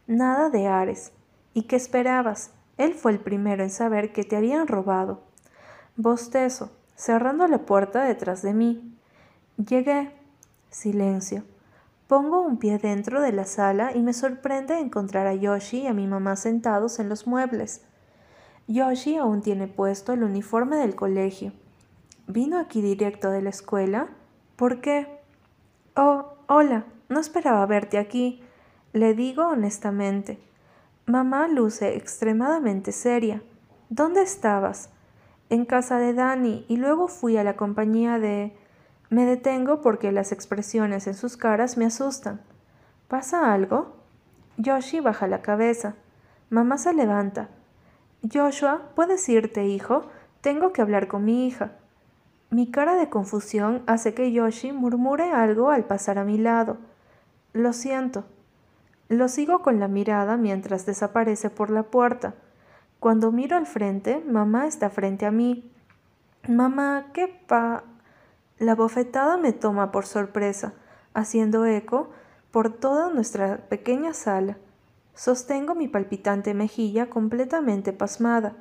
Nada 0.08 0.50
de 0.50 0.67
Ares. 0.67 1.12
¿Y 1.55 1.63
qué 1.63 1.77
esperabas? 1.77 2.51
Él 2.77 2.93
fue 2.93 3.13
el 3.13 3.19
primero 3.21 3.63
en 3.63 3.69
saber 3.69 4.12
que 4.12 4.25
te 4.25 4.35
habían 4.35 4.67
robado. 4.67 5.21
Bostezo, 5.95 6.69
cerrando 6.95 7.47
la 7.47 7.59
puerta 7.59 8.03
detrás 8.03 8.41
de 8.41 8.53
mí. 8.53 8.93
Llegué. 9.55 10.12
Silencio. 10.69 11.43
Pongo 12.07 12.41
un 12.41 12.57
pie 12.57 12.77
dentro 12.77 13.21
de 13.21 13.31
la 13.31 13.45
sala 13.45 13.95
y 13.95 14.01
me 14.01 14.12
sorprende 14.12 14.77
encontrar 14.77 15.27
a 15.27 15.33
Yoshi 15.33 15.83
y 15.83 15.88
a 15.88 15.93
mi 15.93 16.07
mamá 16.07 16.35
sentados 16.35 17.00
en 17.00 17.07
los 17.07 17.25
muebles. 17.25 17.85
Yoshi 18.67 19.15
aún 19.15 19.41
tiene 19.41 19.67
puesto 19.67 20.12
el 20.12 20.24
uniforme 20.24 20.75
del 20.75 20.93
colegio. 20.93 21.53
¿Vino 22.27 22.59
aquí 22.59 22.81
directo 22.81 23.31
de 23.31 23.41
la 23.41 23.50
escuela? 23.51 24.09
¿Por 24.57 24.81
qué? 24.81 25.21
Oh, 25.95 26.33
hola, 26.47 26.83
no 27.07 27.21
esperaba 27.21 27.65
verte 27.65 27.97
aquí. 27.97 28.43
Le 28.91 29.13
digo 29.13 29.47
honestamente. 29.47 30.38
Mamá 31.07 31.47
luce 31.47 31.95
extremadamente 31.95 32.91
seria. 32.91 33.43
¿Dónde 33.89 34.24
estabas? 34.24 34.89
En 35.51 35.65
casa 35.65 36.00
de 36.00 36.15
Dani 36.15 36.65
y 36.67 36.77
luego 36.77 37.07
fui 37.07 37.38
a 37.38 37.43
la 37.43 37.55
compañía 37.55 38.17
de... 38.17 38.57
Me 39.12 39.25
detengo 39.25 39.81
porque 39.81 40.12
las 40.12 40.31
expresiones 40.31 41.05
en 41.05 41.13
sus 41.13 41.38
caras 41.38 41.77
me 41.77 41.85
asustan. 41.85 42.41
¿Pasa 43.07 43.53
algo? 43.53 43.97
Yoshi 44.57 45.00
baja 45.00 45.27
la 45.27 45.43
cabeza. 45.43 45.93
Mamá 46.50 46.79
se 46.79 46.91
levanta. 46.91 47.50
Joshua, 48.33 48.89
¿puedes 48.95 49.29
irte, 49.29 49.67
hijo? 49.67 50.07
Tengo 50.41 50.74
que 50.74 50.81
hablar 50.81 51.07
con 51.07 51.24
mi 51.24 51.45
hija. 51.45 51.74
Mi 52.50 52.71
cara 52.71 52.95
de 52.95 53.09
confusión 53.09 53.83
hace 53.85 54.15
que 54.15 54.31
Yoshi 54.31 54.71
murmure 54.71 55.31
algo 55.31 55.69
al 55.69 55.83
pasar 55.83 56.17
a 56.17 56.24
mi 56.24 56.39
lado. 56.39 56.77
Lo 57.53 57.74
siento. 57.74 58.25
Lo 59.07 59.27
sigo 59.27 59.59
con 59.59 59.79
la 59.79 59.88
mirada 59.88 60.35
mientras 60.35 60.85
desaparece 60.85 61.50
por 61.50 61.69
la 61.69 61.83
puerta. 61.83 62.33
Cuando 63.00 63.31
miro 63.31 63.55
al 63.55 63.67
frente, 63.67 64.24
mamá 64.27 64.65
está 64.65 64.89
frente 64.89 65.25
a 65.25 65.31
mí. 65.31 65.71
Mamá, 66.47 67.07
¿qué 67.13 67.27
pa... 67.27 67.83
La 68.57 68.74
bofetada 68.74 69.38
me 69.38 69.51
toma 69.51 69.91
por 69.91 70.05
sorpresa, 70.05 70.74
haciendo 71.13 71.65
eco 71.65 72.09
por 72.51 72.71
toda 72.71 73.09
nuestra 73.09 73.57
pequeña 73.69 74.13
sala. 74.13 74.57
Sostengo 75.13 75.75
mi 75.75 75.88
palpitante 75.88 76.53
mejilla 76.53 77.09
completamente 77.09 77.93
pasmada. 77.93 78.53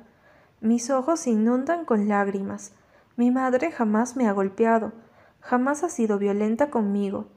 Mis 0.61 0.89
ojos 0.89 1.21
se 1.21 1.31
inundan 1.31 1.85
con 1.85 2.07
lágrimas. 2.07 2.73
Mi 3.15 3.31
madre 3.31 3.71
jamás 3.71 4.15
me 4.15 4.27
ha 4.27 4.33
golpeado, 4.33 4.91
jamás 5.39 5.83
ha 5.83 5.89
sido 5.89 6.17
violenta 6.17 6.69
conmigo. 6.69 7.27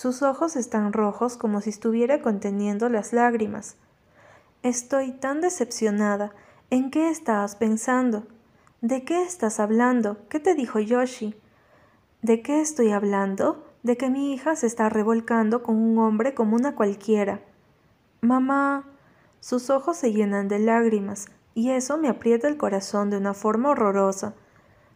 Sus 0.00 0.22
ojos 0.22 0.56
están 0.56 0.94
rojos 0.94 1.36
como 1.36 1.60
si 1.60 1.68
estuviera 1.68 2.22
conteniendo 2.22 2.88
las 2.88 3.12
lágrimas. 3.12 3.76
Estoy 4.62 5.12
tan 5.12 5.42
decepcionada. 5.42 6.32
¿En 6.70 6.90
qué 6.90 7.10
estabas 7.10 7.54
pensando? 7.54 8.26
¿De 8.80 9.04
qué 9.04 9.22
estás 9.22 9.60
hablando? 9.60 10.16
¿Qué 10.30 10.40
te 10.40 10.54
dijo 10.54 10.78
Yoshi? 10.78 11.34
¿De 12.22 12.40
qué 12.40 12.62
estoy 12.62 12.92
hablando? 12.92 13.62
De 13.82 13.98
que 13.98 14.08
mi 14.08 14.32
hija 14.32 14.56
se 14.56 14.68
está 14.68 14.88
revolcando 14.88 15.62
con 15.62 15.76
un 15.76 15.98
hombre 15.98 16.32
como 16.32 16.56
una 16.56 16.74
cualquiera. 16.74 17.42
Mamá. 18.22 18.86
Sus 19.40 19.68
ojos 19.68 19.98
se 19.98 20.14
llenan 20.14 20.48
de 20.48 20.60
lágrimas, 20.60 21.26
y 21.52 21.72
eso 21.72 21.98
me 21.98 22.08
aprieta 22.08 22.48
el 22.48 22.56
corazón 22.56 23.10
de 23.10 23.18
una 23.18 23.34
forma 23.34 23.68
horrorosa. 23.68 24.32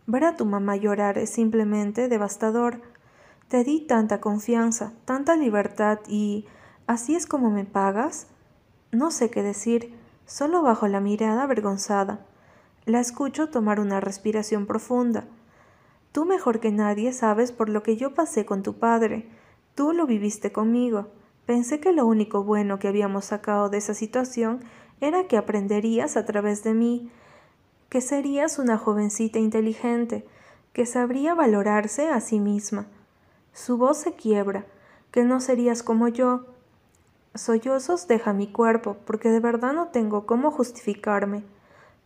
Ver 0.07 0.25
a 0.25 0.37
tu 0.37 0.47
mamá 0.47 0.77
llorar 0.77 1.19
es 1.19 1.29
simplemente 1.29 2.09
devastador. 2.09 2.81
Te 3.49 3.63
di 3.63 3.81
tanta 3.81 4.21
confianza, 4.21 4.93
tanta 5.05 5.37
libertad 5.37 6.01
y... 6.09 6.47
¿Así 6.87 7.15
es 7.15 7.27
como 7.27 7.51
me 7.51 7.65
pagas? 7.65 8.27
No 8.93 9.11
sé 9.11 9.31
qué 9.31 9.43
decir, 9.43 9.95
solo 10.27 10.61
bajo 10.61 10.87
la 10.87 11.01
mirada 11.01 11.45
avergonzada. 11.45 12.27
La 12.85 13.01
escucho 13.01 13.49
tomar 13.49 13.81
una 13.81 14.01
respiración 14.01 14.67
profunda. 14.67 15.25
Tú 16.13 16.27
mejor 16.27 16.61
que 16.61 16.71
nadie 16.71 17.13
sabes 17.13 17.53
por 17.53 17.69
lo 17.71 17.83
que 17.83 17.97
yo 17.97 18.15
pasé 18.15 18.45
con 18.45 18.63
tu 18.63 18.75
padre. 18.75 19.27
Tú 19.75 19.93
lo 19.93 20.07
viviste 20.07 20.53
conmigo. 20.53 21.09
Pensé 21.47 21.81
que 21.81 21.93
lo 21.93 22.07
único 22.07 22.45
bueno 22.45 22.79
que 22.79 22.89
habíamos 22.89 23.25
sacado 23.25 23.69
de 23.69 23.79
esa 23.79 23.95
situación 23.95 24.61
era 25.01 25.27
que 25.27 25.37
aprenderías 25.37 26.17
a 26.17 26.25
través 26.25 26.63
de 26.63 26.75
mí, 26.75 27.11
que 27.89 28.01
serías 28.01 28.59
una 28.59 28.79
jovencita 28.79 29.39
inteligente, 29.39 30.27
que 30.73 30.87
sabría 30.87 31.35
valorarse 31.35 32.11
a 32.11 32.21
sí 32.21 32.41
misma. 32.41 32.87
Su 33.55 33.79
voz 33.79 33.99
se 33.99 34.15
quiebra, 34.15 34.67
que 35.13 35.23
no 35.23 35.39
serías 35.39 35.85
como 35.85 36.09
yo. 36.09 36.45
Sollozos 37.37 38.09
deja 38.09 38.33
mi 38.33 38.49
cuerpo, 38.49 38.97
porque 39.07 39.31
de 39.31 39.39
verdad 39.39 39.73
no 39.73 39.89
tengo 39.89 40.27
cómo 40.27 40.51
justificarme. 40.51 41.45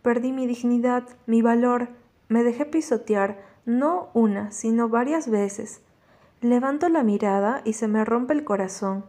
Perdí 0.03 0.31
mi 0.31 0.45
dignidad, 0.45 1.03
mi 1.25 1.41
valor, 1.41 1.89
Me 2.31 2.43
dejé 2.43 2.65
pisotear 2.65 3.43
no 3.65 4.09
una, 4.13 4.51
sino 4.51 4.87
varias 4.87 5.27
veces. 5.27 5.81
Levanto 6.41 6.87
la 6.87 7.01
mirada 7.01 7.61
y 7.65 7.73
se 7.73 7.87
me 7.87 8.05
rompe 8.05 8.33
el 8.33 8.43
corazón. 8.43 9.03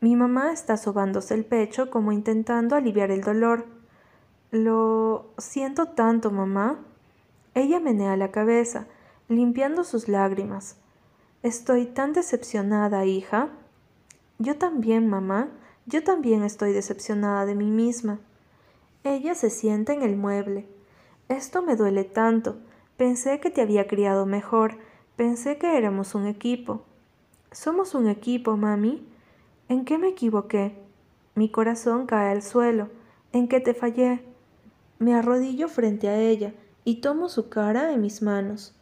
Mi 0.00 0.16
mamá 0.16 0.52
está 0.52 0.76
sobándose 0.76 1.34
el 1.34 1.44
pecho 1.44 1.88
como 1.90 2.10
intentando 2.10 2.74
aliviar 2.74 3.12
el 3.12 3.20
dolor. 3.20 3.66
Lo 4.50 5.30
siento 5.38 5.86
tanto, 5.86 6.32
mamá. 6.32 6.80
Ella 7.54 7.78
menea 7.78 8.16
la 8.16 8.32
cabeza, 8.32 8.88
limpiando 9.28 9.84
sus 9.84 10.08
lágrimas. 10.08 10.76
Estoy 11.46 11.86
tan 11.86 12.12
decepcionada, 12.12 13.04
hija. 13.04 13.50
Yo 14.40 14.58
también, 14.58 15.06
mamá. 15.08 15.48
Yo 15.86 16.02
también 16.02 16.42
estoy 16.42 16.72
decepcionada 16.72 17.46
de 17.46 17.54
mí 17.54 17.70
misma. 17.70 18.18
Ella 19.04 19.36
se 19.36 19.50
sienta 19.50 19.92
en 19.92 20.02
el 20.02 20.16
mueble. 20.16 20.66
Esto 21.28 21.62
me 21.62 21.76
duele 21.76 22.02
tanto. 22.02 22.56
Pensé 22.96 23.38
que 23.38 23.50
te 23.50 23.60
había 23.60 23.86
criado 23.86 24.26
mejor. 24.26 24.78
Pensé 25.14 25.56
que 25.56 25.78
éramos 25.78 26.16
un 26.16 26.26
equipo. 26.26 26.82
Somos 27.52 27.94
un 27.94 28.08
equipo, 28.08 28.56
mami. 28.56 29.06
¿En 29.68 29.84
qué 29.84 29.98
me 29.98 30.08
equivoqué? 30.08 30.76
Mi 31.36 31.48
corazón 31.48 32.06
cae 32.06 32.32
al 32.32 32.42
suelo. 32.42 32.88
¿En 33.30 33.46
qué 33.46 33.60
te 33.60 33.72
fallé? 33.72 34.20
Me 34.98 35.14
arrodillo 35.14 35.68
frente 35.68 36.08
a 36.08 36.18
ella 36.18 36.54
y 36.82 36.96
tomo 36.96 37.28
su 37.28 37.48
cara 37.48 37.92
en 37.92 38.00
mis 38.00 38.20
manos. 38.20 38.75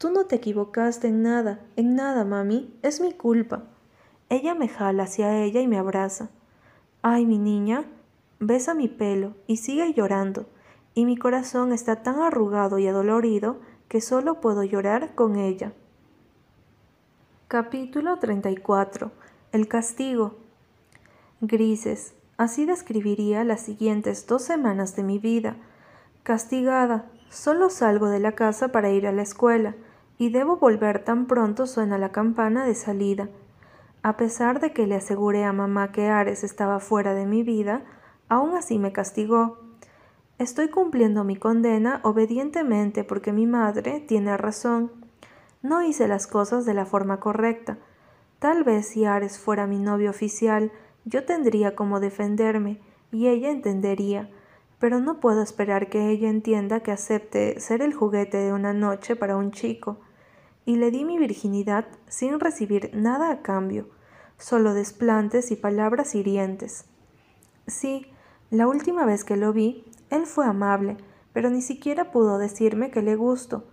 Tú 0.00 0.08
no 0.10 0.24
te 0.24 0.36
equivocaste 0.36 1.08
en 1.08 1.22
nada, 1.22 1.60
en 1.76 1.94
nada, 1.94 2.24
mami. 2.24 2.74
Es 2.80 3.02
mi 3.02 3.12
culpa. 3.12 3.64
Ella 4.30 4.54
me 4.54 4.66
jala 4.66 5.02
hacia 5.02 5.36
ella 5.36 5.60
y 5.60 5.68
me 5.68 5.76
abraza. 5.76 6.30
Ay, 7.02 7.26
mi 7.26 7.36
niña, 7.36 7.84
besa 8.38 8.72
mi 8.72 8.88
pelo 8.88 9.34
y 9.46 9.58
sigue 9.58 9.92
llorando, 9.92 10.46
y 10.94 11.04
mi 11.04 11.18
corazón 11.18 11.74
está 11.74 11.96
tan 11.96 12.18
arrugado 12.22 12.78
y 12.78 12.86
adolorido 12.86 13.58
que 13.88 14.00
solo 14.00 14.40
puedo 14.40 14.64
llorar 14.64 15.14
con 15.14 15.36
ella. 15.36 15.74
Capítulo 17.48 18.18
34. 18.18 19.12
El 19.52 19.68
castigo. 19.68 20.36
Grises. 21.42 22.14
Así 22.38 22.64
describiría 22.64 23.44
las 23.44 23.60
siguientes 23.60 24.26
dos 24.26 24.40
semanas 24.40 24.96
de 24.96 25.02
mi 25.02 25.18
vida. 25.18 25.56
Castigada. 26.22 27.10
Solo 27.28 27.68
salgo 27.68 28.08
de 28.08 28.18
la 28.18 28.32
casa 28.32 28.68
para 28.68 28.88
ir 28.88 29.06
a 29.06 29.12
la 29.12 29.20
escuela, 29.20 29.74
y 30.20 30.28
debo 30.28 30.58
volver 30.58 31.02
tan 31.02 31.24
pronto 31.24 31.66
suena 31.66 31.96
la 31.96 32.12
campana 32.12 32.66
de 32.66 32.74
salida. 32.74 33.30
A 34.02 34.18
pesar 34.18 34.60
de 34.60 34.74
que 34.74 34.86
le 34.86 34.96
aseguré 34.96 35.44
a 35.44 35.54
mamá 35.54 35.92
que 35.92 36.10
Ares 36.10 36.44
estaba 36.44 36.78
fuera 36.78 37.14
de 37.14 37.24
mi 37.24 37.42
vida, 37.42 37.84
aún 38.28 38.54
así 38.54 38.78
me 38.78 38.92
castigó. 38.92 39.56
Estoy 40.36 40.68
cumpliendo 40.68 41.24
mi 41.24 41.36
condena 41.36 42.02
obedientemente 42.04 43.02
porque 43.02 43.32
mi 43.32 43.46
madre 43.46 43.98
tiene 44.00 44.36
razón. 44.36 44.92
No 45.62 45.82
hice 45.82 46.06
las 46.06 46.26
cosas 46.26 46.66
de 46.66 46.74
la 46.74 46.84
forma 46.84 47.18
correcta. 47.18 47.78
Tal 48.40 48.62
vez 48.62 48.88
si 48.88 49.06
Ares 49.06 49.38
fuera 49.38 49.66
mi 49.66 49.78
novio 49.78 50.10
oficial, 50.10 50.70
yo 51.06 51.24
tendría 51.24 51.74
como 51.74 51.98
defenderme 51.98 52.82
y 53.10 53.28
ella 53.28 53.48
entendería, 53.48 54.28
pero 54.78 55.00
no 55.00 55.18
puedo 55.18 55.42
esperar 55.42 55.88
que 55.88 56.10
ella 56.10 56.28
entienda 56.28 56.80
que 56.80 56.92
acepte 56.92 57.58
ser 57.58 57.80
el 57.80 57.94
juguete 57.94 58.36
de 58.36 58.52
una 58.52 58.74
noche 58.74 59.16
para 59.16 59.38
un 59.38 59.50
chico. 59.50 59.96
Y 60.70 60.76
le 60.76 60.92
di 60.92 61.04
mi 61.04 61.18
virginidad 61.18 61.86
sin 62.06 62.38
recibir 62.38 62.92
nada 62.94 63.32
a 63.32 63.42
cambio, 63.42 63.88
solo 64.38 64.72
desplantes 64.72 65.50
y 65.50 65.56
palabras 65.56 66.14
hirientes. 66.14 66.84
Sí, 67.66 68.06
la 68.50 68.68
última 68.68 69.04
vez 69.04 69.24
que 69.24 69.36
lo 69.36 69.52
vi, 69.52 69.84
él 70.10 70.26
fue 70.26 70.46
amable, 70.46 70.96
pero 71.32 71.50
ni 71.50 71.60
siquiera 71.60 72.12
pudo 72.12 72.38
decirme 72.38 72.92
que 72.92 73.02
le 73.02 73.16
gusto. 73.16 73.64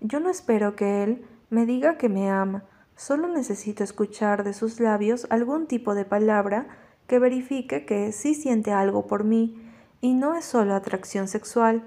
Yo 0.00 0.20
no 0.20 0.28
espero 0.28 0.76
que 0.76 1.02
él 1.02 1.24
me 1.48 1.64
diga 1.64 1.96
que 1.96 2.10
me 2.10 2.28
ama, 2.28 2.64
Solo 2.96 3.28
necesito 3.28 3.82
escuchar 3.82 4.44
de 4.44 4.52
sus 4.52 4.78
labios 4.78 5.26
algún 5.30 5.66
tipo 5.66 5.94
de 5.94 6.04
palabra 6.04 6.66
que 7.06 7.18
verifique 7.18 7.86
que 7.86 8.12
sí 8.12 8.34
siente 8.34 8.72
algo 8.72 9.06
por 9.06 9.24
mí 9.24 9.56
y 10.02 10.12
no 10.12 10.34
es 10.34 10.44
solo 10.44 10.74
atracción 10.74 11.28
sexual. 11.28 11.82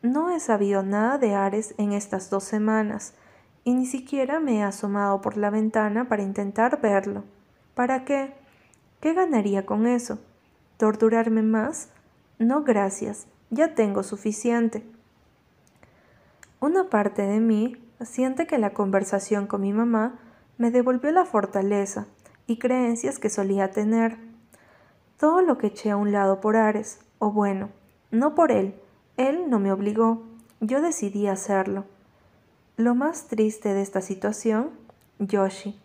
No 0.00 0.30
he 0.30 0.40
sabido 0.40 0.82
nada 0.82 1.18
de 1.18 1.34
Ares 1.34 1.74
en 1.76 1.92
estas 1.92 2.30
dos 2.30 2.44
semanas 2.44 3.12
y 3.64 3.74
ni 3.74 3.86
siquiera 3.86 4.40
me 4.40 4.58
he 4.58 4.62
asomado 4.62 5.20
por 5.20 5.36
la 5.36 5.50
ventana 5.50 6.08
para 6.08 6.22
intentar 6.22 6.80
verlo. 6.80 7.24
¿Para 7.74 8.04
qué? 8.04 8.32
¿Qué 9.00 9.14
ganaría 9.14 9.66
con 9.66 9.86
eso? 9.86 10.18
¿Torturarme 10.76 11.42
más? 11.42 11.90
No, 12.38 12.62
gracias, 12.62 13.26
ya 13.50 13.74
tengo 13.74 14.02
suficiente. 14.02 14.84
Una 16.60 16.90
parte 16.90 17.22
de 17.22 17.40
mí 17.40 17.76
siente 18.00 18.46
que 18.46 18.58
la 18.58 18.74
conversación 18.74 19.46
con 19.46 19.62
mi 19.62 19.72
mamá 19.72 20.18
me 20.58 20.70
devolvió 20.70 21.10
la 21.10 21.24
fortaleza 21.24 22.06
y 22.46 22.58
creencias 22.58 23.18
que 23.18 23.30
solía 23.30 23.70
tener. 23.70 24.18
Todo 25.18 25.42
lo 25.42 25.58
que 25.58 25.68
eché 25.68 25.90
a 25.90 25.96
un 25.96 26.12
lado 26.12 26.40
por 26.40 26.56
Ares, 26.56 27.00
o 27.18 27.30
bueno, 27.30 27.70
no 28.10 28.34
por 28.34 28.52
él, 28.52 28.74
él 29.16 29.48
no 29.48 29.58
me 29.58 29.72
obligó, 29.72 30.22
yo 30.60 30.82
decidí 30.82 31.26
hacerlo. 31.26 31.84
Lo 32.80 32.94
más 32.94 33.26
triste 33.26 33.74
de 33.74 33.82
esta 33.82 34.00
situación, 34.00 34.70
Yoshi. 35.18 35.78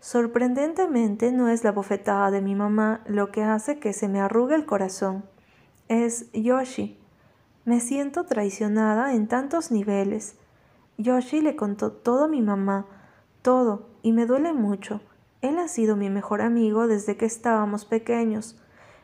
Sorprendentemente 0.00 1.30
no 1.30 1.48
es 1.48 1.62
la 1.62 1.70
bofetada 1.70 2.32
de 2.32 2.40
mi 2.40 2.56
mamá 2.56 3.00
lo 3.06 3.30
que 3.30 3.44
hace 3.44 3.78
que 3.78 3.92
se 3.92 4.08
me 4.08 4.20
arrugue 4.20 4.56
el 4.56 4.66
corazón. 4.66 5.22
Es 5.86 6.32
Yoshi. 6.32 6.98
Me 7.64 7.78
siento 7.78 8.24
traicionada 8.24 9.14
en 9.14 9.28
tantos 9.28 9.70
niveles 9.70 10.34
Yoshi 10.98 11.42
le 11.42 11.54
contó 11.54 11.92
todo 11.92 12.24
a 12.24 12.28
mi 12.28 12.42
mamá, 12.42 12.86
todo, 13.42 13.86
y 14.02 14.10
me 14.10 14.26
duele 14.26 14.52
mucho. 14.52 15.00
Él 15.42 15.58
ha 15.58 15.68
sido 15.68 15.94
mi 15.94 16.10
mejor 16.10 16.42
amigo 16.42 16.88
desde 16.88 17.16
que 17.16 17.24
estábamos 17.24 17.84
pequeños. 17.84 18.60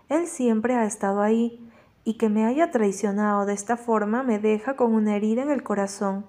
Él 0.08 0.26
siempre 0.26 0.74
ha 0.74 0.86
estado 0.86 1.22
ahí, 1.22 1.64
y 2.02 2.14
que 2.14 2.30
me 2.30 2.44
haya 2.46 2.72
traicionado 2.72 3.46
de 3.46 3.52
esta 3.52 3.76
forma 3.76 4.24
me 4.24 4.40
deja 4.40 4.74
con 4.74 4.92
una 4.92 5.14
herida 5.14 5.42
en 5.42 5.50
el 5.50 5.62
corazón. 5.62 6.26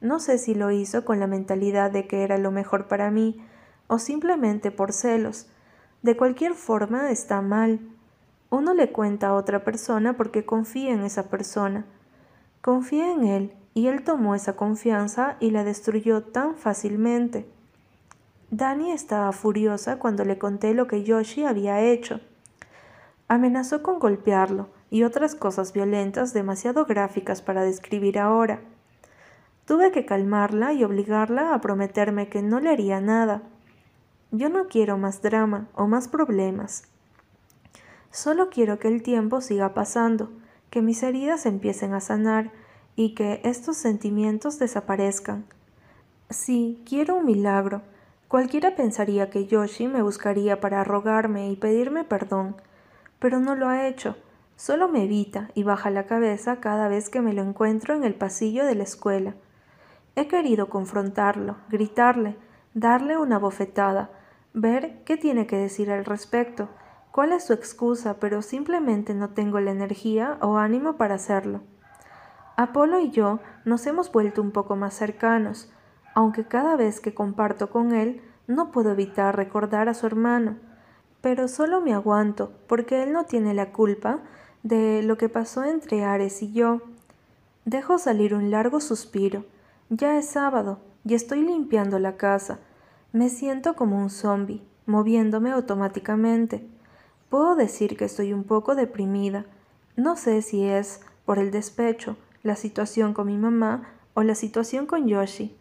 No 0.00 0.18
sé 0.18 0.38
si 0.38 0.54
lo 0.54 0.70
hizo 0.70 1.04
con 1.04 1.20
la 1.20 1.26
mentalidad 1.26 1.90
de 1.90 2.06
que 2.06 2.22
era 2.22 2.38
lo 2.38 2.50
mejor 2.50 2.88
para 2.88 3.10
mí, 3.10 3.44
o 3.86 3.98
simplemente 3.98 4.70
por 4.70 4.92
celos. 4.92 5.48
De 6.02 6.16
cualquier 6.16 6.54
forma 6.54 7.10
está 7.10 7.42
mal. 7.42 7.80
Uno 8.48 8.72
le 8.72 8.90
cuenta 8.90 9.28
a 9.28 9.34
otra 9.34 9.62
persona 9.64 10.16
porque 10.16 10.46
confía 10.46 10.92
en 10.92 11.02
esa 11.02 11.28
persona. 11.28 11.84
Confía 12.62 13.12
en 13.12 13.24
él 13.24 13.52
y 13.74 13.88
él 13.88 14.02
tomó 14.02 14.34
esa 14.34 14.56
confianza 14.56 15.36
y 15.40 15.50
la 15.50 15.64
destruyó 15.64 16.22
tan 16.22 16.56
fácilmente. 16.56 17.46
Dani 18.50 18.90
estaba 18.92 19.30
furiosa 19.32 19.98
cuando 19.98 20.24
le 20.24 20.38
conté 20.38 20.74
lo 20.74 20.86
que 20.86 21.04
Yoshi 21.04 21.44
había 21.44 21.80
hecho. 21.80 22.20
Amenazó 23.28 23.82
con 23.82 23.98
golpearlo 23.98 24.68
y 24.90 25.04
otras 25.04 25.36
cosas 25.36 25.72
violentas 25.72 26.32
demasiado 26.32 26.84
gráficas 26.84 27.42
para 27.42 27.62
describir 27.62 28.18
ahora. 28.18 28.60
Tuve 29.70 29.92
que 29.92 30.04
calmarla 30.04 30.72
y 30.72 30.82
obligarla 30.82 31.54
a 31.54 31.60
prometerme 31.60 32.28
que 32.28 32.42
no 32.42 32.58
le 32.58 32.70
haría 32.70 33.00
nada. 33.00 33.44
Yo 34.32 34.48
no 34.48 34.66
quiero 34.66 34.98
más 34.98 35.22
drama 35.22 35.68
o 35.76 35.86
más 35.86 36.08
problemas. 36.08 36.88
Solo 38.10 38.50
quiero 38.50 38.80
que 38.80 38.88
el 38.88 39.04
tiempo 39.04 39.40
siga 39.40 39.72
pasando, 39.72 40.32
que 40.70 40.82
mis 40.82 41.04
heridas 41.04 41.46
empiecen 41.46 41.94
a 41.94 42.00
sanar 42.00 42.50
y 42.96 43.14
que 43.14 43.40
estos 43.44 43.76
sentimientos 43.76 44.58
desaparezcan. 44.58 45.44
Sí, 46.30 46.82
quiero 46.84 47.14
un 47.14 47.26
milagro. 47.26 47.82
Cualquiera 48.26 48.74
pensaría 48.74 49.30
que 49.30 49.46
Yoshi 49.46 49.86
me 49.86 50.02
buscaría 50.02 50.60
para 50.60 50.82
rogarme 50.82 51.48
y 51.48 51.54
pedirme 51.54 52.02
perdón, 52.02 52.56
pero 53.20 53.38
no 53.38 53.54
lo 53.54 53.68
ha 53.68 53.86
hecho. 53.86 54.16
Solo 54.56 54.88
me 54.88 55.04
evita 55.04 55.52
y 55.54 55.62
baja 55.62 55.90
la 55.90 56.06
cabeza 56.06 56.58
cada 56.58 56.88
vez 56.88 57.08
que 57.08 57.20
me 57.20 57.32
lo 57.32 57.42
encuentro 57.42 57.94
en 57.94 58.02
el 58.02 58.16
pasillo 58.16 58.66
de 58.66 58.74
la 58.74 58.82
escuela. 58.82 59.36
He 60.16 60.28
querido 60.28 60.68
confrontarlo, 60.68 61.56
gritarle, 61.68 62.36
darle 62.74 63.16
una 63.16 63.38
bofetada, 63.38 64.10
ver 64.52 65.02
qué 65.04 65.16
tiene 65.16 65.46
que 65.46 65.56
decir 65.56 65.90
al 65.90 66.04
respecto, 66.04 66.68
cuál 67.12 67.32
es 67.32 67.44
su 67.44 67.52
excusa, 67.52 68.18
pero 68.20 68.42
simplemente 68.42 69.14
no 69.14 69.30
tengo 69.30 69.60
la 69.60 69.70
energía 69.70 70.38
o 70.40 70.56
ánimo 70.58 70.96
para 70.96 71.14
hacerlo. 71.14 71.60
Apolo 72.56 73.00
y 73.00 73.10
yo 73.10 73.40
nos 73.64 73.86
hemos 73.86 74.12
vuelto 74.12 74.42
un 74.42 74.50
poco 74.50 74.76
más 74.76 74.94
cercanos, 74.94 75.72
aunque 76.14 76.44
cada 76.44 76.76
vez 76.76 77.00
que 77.00 77.14
comparto 77.14 77.70
con 77.70 77.94
él 77.94 78.22
no 78.46 78.70
puedo 78.70 78.92
evitar 78.92 79.36
recordar 79.36 79.88
a 79.88 79.94
su 79.94 80.06
hermano, 80.06 80.56
pero 81.20 81.48
solo 81.48 81.80
me 81.80 81.94
aguanto 81.94 82.52
porque 82.66 83.02
él 83.02 83.12
no 83.12 83.24
tiene 83.24 83.54
la 83.54 83.72
culpa 83.72 84.20
de 84.62 85.02
lo 85.02 85.16
que 85.16 85.28
pasó 85.28 85.64
entre 85.64 86.04
Ares 86.04 86.42
y 86.42 86.52
yo. 86.52 86.80
Dejo 87.64 87.98
salir 87.98 88.34
un 88.34 88.50
largo 88.50 88.80
suspiro. 88.80 89.44
Ya 89.92 90.16
es 90.16 90.28
sábado 90.28 90.78
y 91.04 91.14
estoy 91.14 91.42
limpiando 91.42 91.98
la 91.98 92.16
casa. 92.16 92.60
Me 93.12 93.28
siento 93.28 93.74
como 93.74 93.98
un 93.98 94.08
zombi, 94.08 94.62
moviéndome 94.86 95.50
automáticamente. 95.50 96.64
Puedo 97.28 97.56
decir 97.56 97.96
que 97.96 98.04
estoy 98.04 98.32
un 98.32 98.44
poco 98.44 98.76
deprimida. 98.76 99.46
No 99.96 100.14
sé 100.14 100.42
si 100.42 100.64
es 100.64 101.00
por 101.24 101.40
el 101.40 101.50
despecho, 101.50 102.16
la 102.44 102.54
situación 102.54 103.14
con 103.14 103.26
mi 103.26 103.36
mamá 103.36 103.82
o 104.14 104.22
la 104.22 104.36
situación 104.36 104.86
con 104.86 105.08
Yoshi. 105.08 105.56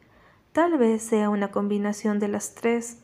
Tal 0.51 0.77
vez 0.77 1.01
sea 1.01 1.31
una 1.31 1.49
combinación 1.49 2.19
de 2.19 2.27
las 2.27 2.53
tres. 2.53 2.99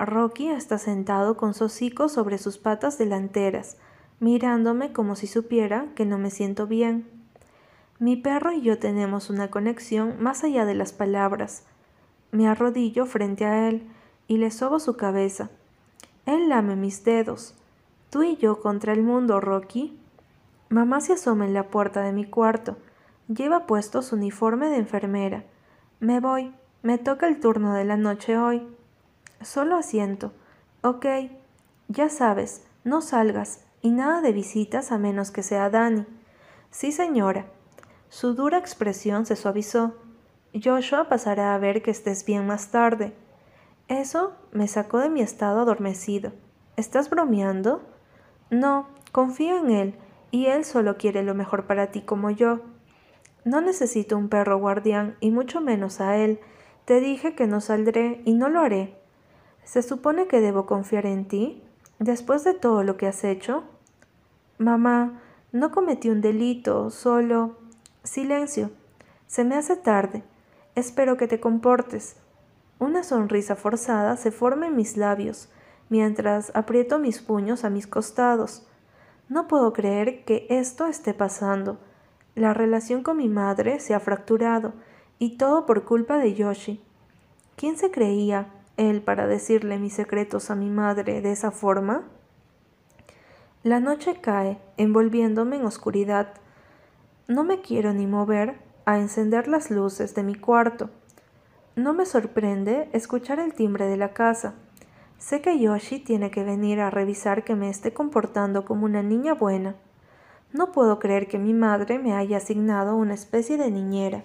Rocky 0.00 0.48
está 0.48 0.78
sentado 0.78 1.36
con 1.36 1.54
su 1.54 1.66
hocico 1.66 2.08
sobre 2.08 2.38
sus 2.38 2.58
patas 2.58 2.98
delanteras, 2.98 3.76
mirándome 4.18 4.92
como 4.92 5.14
si 5.14 5.28
supiera 5.28 5.86
que 5.94 6.06
no 6.06 6.18
me 6.18 6.30
siento 6.30 6.66
bien. 6.66 7.19
Mi 8.00 8.16
perro 8.16 8.50
y 8.52 8.62
yo 8.62 8.78
tenemos 8.78 9.28
una 9.28 9.50
conexión 9.50 10.16
más 10.22 10.42
allá 10.42 10.64
de 10.64 10.74
las 10.74 10.94
palabras. 10.94 11.64
Me 12.32 12.48
arrodillo 12.48 13.04
frente 13.04 13.44
a 13.44 13.68
él 13.68 13.86
y 14.26 14.38
le 14.38 14.50
sobo 14.50 14.80
su 14.80 14.96
cabeza. 14.96 15.50
Él 16.24 16.48
lame 16.48 16.76
mis 16.76 17.04
dedos. 17.04 17.54
Tú 18.08 18.22
y 18.22 18.38
yo 18.38 18.62
contra 18.62 18.94
el 18.94 19.02
mundo, 19.02 19.38
Rocky. 19.38 19.98
Mamá 20.70 21.02
se 21.02 21.12
asoma 21.12 21.44
en 21.44 21.52
la 21.52 21.68
puerta 21.68 22.00
de 22.00 22.14
mi 22.14 22.24
cuarto. 22.24 22.78
Lleva 23.28 23.66
puesto 23.66 24.00
su 24.00 24.16
uniforme 24.16 24.70
de 24.70 24.78
enfermera. 24.78 25.44
Me 26.00 26.20
voy. 26.20 26.54
Me 26.82 26.96
toca 26.96 27.28
el 27.28 27.38
turno 27.38 27.74
de 27.74 27.84
la 27.84 27.98
noche 27.98 28.38
hoy. 28.38 28.66
Solo 29.42 29.76
asiento. 29.76 30.32
Ok. 30.80 31.04
Ya 31.88 32.08
sabes, 32.08 32.64
no 32.82 33.02
salgas 33.02 33.66
y 33.82 33.90
nada 33.90 34.22
de 34.22 34.32
visitas 34.32 34.90
a 34.90 34.96
menos 34.96 35.30
que 35.30 35.42
sea 35.42 35.68
Dani. 35.68 36.06
Sí, 36.70 36.92
señora. 36.92 37.44
Su 38.10 38.34
dura 38.34 38.58
expresión 38.58 39.24
se 39.24 39.36
suavizó. 39.36 39.94
Joshua 40.52 41.08
pasará 41.08 41.54
a 41.54 41.58
ver 41.58 41.80
que 41.80 41.92
estés 41.92 42.24
bien 42.24 42.44
más 42.44 42.72
tarde. 42.72 43.14
Eso 43.86 44.32
me 44.50 44.66
sacó 44.66 44.98
de 44.98 45.08
mi 45.08 45.20
estado 45.20 45.60
adormecido. 45.60 46.32
¿Estás 46.76 47.08
bromeando? 47.08 47.82
No, 48.50 48.88
confío 49.12 49.56
en 49.58 49.70
él, 49.70 49.94
y 50.32 50.46
él 50.46 50.64
solo 50.64 50.96
quiere 50.96 51.22
lo 51.22 51.36
mejor 51.36 51.66
para 51.66 51.92
ti 51.92 52.00
como 52.00 52.30
yo. 52.30 52.60
No 53.44 53.60
necesito 53.60 54.18
un 54.18 54.28
perro 54.28 54.58
guardián, 54.58 55.16
y 55.20 55.30
mucho 55.30 55.60
menos 55.60 56.00
a 56.00 56.16
él. 56.16 56.40
Te 56.86 56.98
dije 56.98 57.36
que 57.36 57.46
no 57.46 57.60
saldré, 57.60 58.22
y 58.24 58.34
no 58.34 58.48
lo 58.48 58.60
haré. 58.60 58.96
¿Se 59.62 59.82
supone 59.82 60.26
que 60.26 60.40
debo 60.40 60.66
confiar 60.66 61.06
en 61.06 61.28
ti? 61.28 61.62
Después 62.00 62.42
de 62.42 62.54
todo 62.54 62.82
lo 62.82 62.96
que 62.96 63.06
has 63.06 63.22
hecho. 63.22 63.62
Mamá, 64.58 65.20
no 65.52 65.70
cometí 65.70 66.10
un 66.10 66.20
delito, 66.20 66.90
solo. 66.90 67.59
Silencio. 68.02 68.70
Se 69.26 69.44
me 69.44 69.56
hace 69.56 69.76
tarde. 69.76 70.22
Espero 70.74 71.18
que 71.18 71.28
te 71.28 71.38
comportes. 71.38 72.16
Una 72.78 73.02
sonrisa 73.02 73.56
forzada 73.56 74.16
se 74.16 74.30
forma 74.30 74.68
en 74.68 74.76
mis 74.76 74.96
labios, 74.96 75.50
mientras 75.90 76.50
aprieto 76.54 76.98
mis 76.98 77.20
puños 77.20 77.62
a 77.62 77.68
mis 77.68 77.86
costados. 77.86 78.66
No 79.28 79.48
puedo 79.48 79.74
creer 79.74 80.24
que 80.24 80.46
esto 80.48 80.86
esté 80.86 81.12
pasando. 81.12 81.78
La 82.34 82.54
relación 82.54 83.02
con 83.02 83.18
mi 83.18 83.28
madre 83.28 83.80
se 83.80 83.92
ha 83.94 84.00
fracturado, 84.00 84.72
y 85.18 85.36
todo 85.36 85.66
por 85.66 85.84
culpa 85.84 86.16
de 86.16 86.32
Yoshi. 86.32 86.82
¿Quién 87.54 87.76
se 87.76 87.90
creía 87.90 88.46
él 88.78 89.02
para 89.02 89.26
decirle 89.26 89.78
mis 89.78 89.92
secretos 89.92 90.50
a 90.50 90.54
mi 90.54 90.70
madre 90.70 91.20
de 91.20 91.32
esa 91.32 91.50
forma? 91.50 92.04
La 93.62 93.78
noche 93.78 94.22
cae, 94.22 94.58
envolviéndome 94.78 95.56
en 95.56 95.66
oscuridad. 95.66 96.32
No 97.30 97.44
me 97.44 97.60
quiero 97.60 97.94
ni 97.94 98.08
mover 98.08 98.56
a 98.86 98.98
encender 98.98 99.46
las 99.46 99.70
luces 99.70 100.16
de 100.16 100.24
mi 100.24 100.34
cuarto. 100.34 100.90
No 101.76 101.94
me 101.94 102.04
sorprende 102.04 102.90
escuchar 102.92 103.38
el 103.38 103.54
timbre 103.54 103.86
de 103.86 103.96
la 103.96 104.12
casa. 104.12 104.54
Sé 105.16 105.40
que 105.40 105.56
Yoshi 105.60 106.00
tiene 106.00 106.32
que 106.32 106.42
venir 106.42 106.80
a 106.80 106.90
revisar 106.90 107.44
que 107.44 107.54
me 107.54 107.70
esté 107.70 107.92
comportando 107.92 108.64
como 108.64 108.84
una 108.84 109.04
niña 109.04 109.34
buena. 109.34 109.76
No 110.52 110.72
puedo 110.72 110.98
creer 110.98 111.28
que 111.28 111.38
mi 111.38 111.54
madre 111.54 112.00
me 112.00 112.14
haya 112.14 112.38
asignado 112.38 112.96
una 112.96 113.14
especie 113.14 113.56
de 113.56 113.70
niñera. 113.70 114.24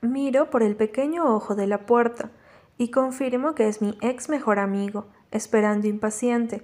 Miro 0.00 0.48
por 0.48 0.62
el 0.62 0.76
pequeño 0.76 1.24
ojo 1.24 1.56
de 1.56 1.66
la 1.66 1.86
puerta 1.86 2.30
y 2.78 2.92
confirmo 2.92 3.56
que 3.56 3.66
es 3.66 3.82
mi 3.82 3.98
ex 4.00 4.28
mejor 4.28 4.60
amigo, 4.60 5.06
esperando 5.32 5.88
impaciente. 5.88 6.62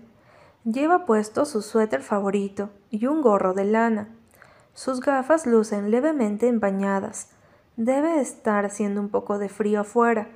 Lleva 0.62 1.04
puesto 1.04 1.44
su 1.44 1.62
suéter 1.62 2.04
favorito 2.04 2.70
y 2.90 3.06
un 3.06 3.22
gorro 3.22 3.54
de 3.54 3.64
lana. 3.64 4.14
Sus 4.78 5.00
gafas 5.00 5.44
lucen 5.44 5.90
levemente 5.90 6.46
empañadas. 6.46 7.30
Debe 7.76 8.20
estar 8.20 8.64
haciendo 8.64 9.00
un 9.00 9.08
poco 9.08 9.40
de 9.40 9.48
frío 9.48 9.80
afuera. 9.80 10.28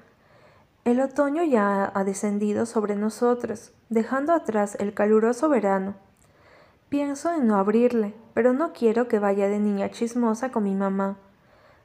El 0.85 1.01
otoño 1.01 1.45
ya 1.45 1.93
ha 1.95 2.03
descendido 2.03 2.67
sobre 2.67 2.97
nosotros, 2.97 3.73
dejando 3.89 4.33
atrás 4.33 4.77
el 4.81 4.95
caluroso 4.95 5.49
verano. 5.49 5.95
Pienso 6.89 7.33
en 7.33 7.47
no 7.47 7.55
abrirle, 7.55 8.17
pero 8.35 8.53
no 8.53 8.73
quiero 8.73 9.07
que 9.07 9.21
vaya 9.21 9.47
de 9.47 9.61
niña 9.61 9.93
chismosa 9.93 10.51
con 10.51 10.65
mi 10.65 10.75
mamá. 10.75 11.19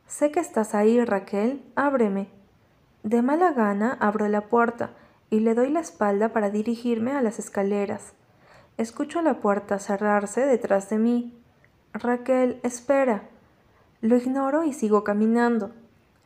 Sé 0.07 0.31
que 0.31 0.39
estás 0.39 0.73
ahí, 0.73 1.05
Raquel, 1.05 1.63
ábreme. 1.75 2.27
De 3.03 3.21
mala 3.21 3.51
gana 3.51 3.95
abro 3.99 4.27
la 4.29 4.41
puerta 4.41 4.89
y 5.29 5.41
le 5.41 5.53
doy 5.53 5.69
la 5.69 5.81
espalda 5.81 6.29
para 6.33 6.49
dirigirme 6.49 7.11
a 7.11 7.21
las 7.21 7.37
escaleras. 7.37 8.13
Escucho 8.77 9.21
la 9.21 9.35
puerta 9.35 9.77
cerrarse 9.77 10.41
detrás 10.47 10.89
de 10.89 10.97
mí. 10.97 11.43
Raquel, 11.99 12.59
espera. 12.63 13.23
Lo 14.01 14.17
ignoro 14.17 14.63
y 14.63 14.73
sigo 14.73 15.03
caminando. 15.03 15.71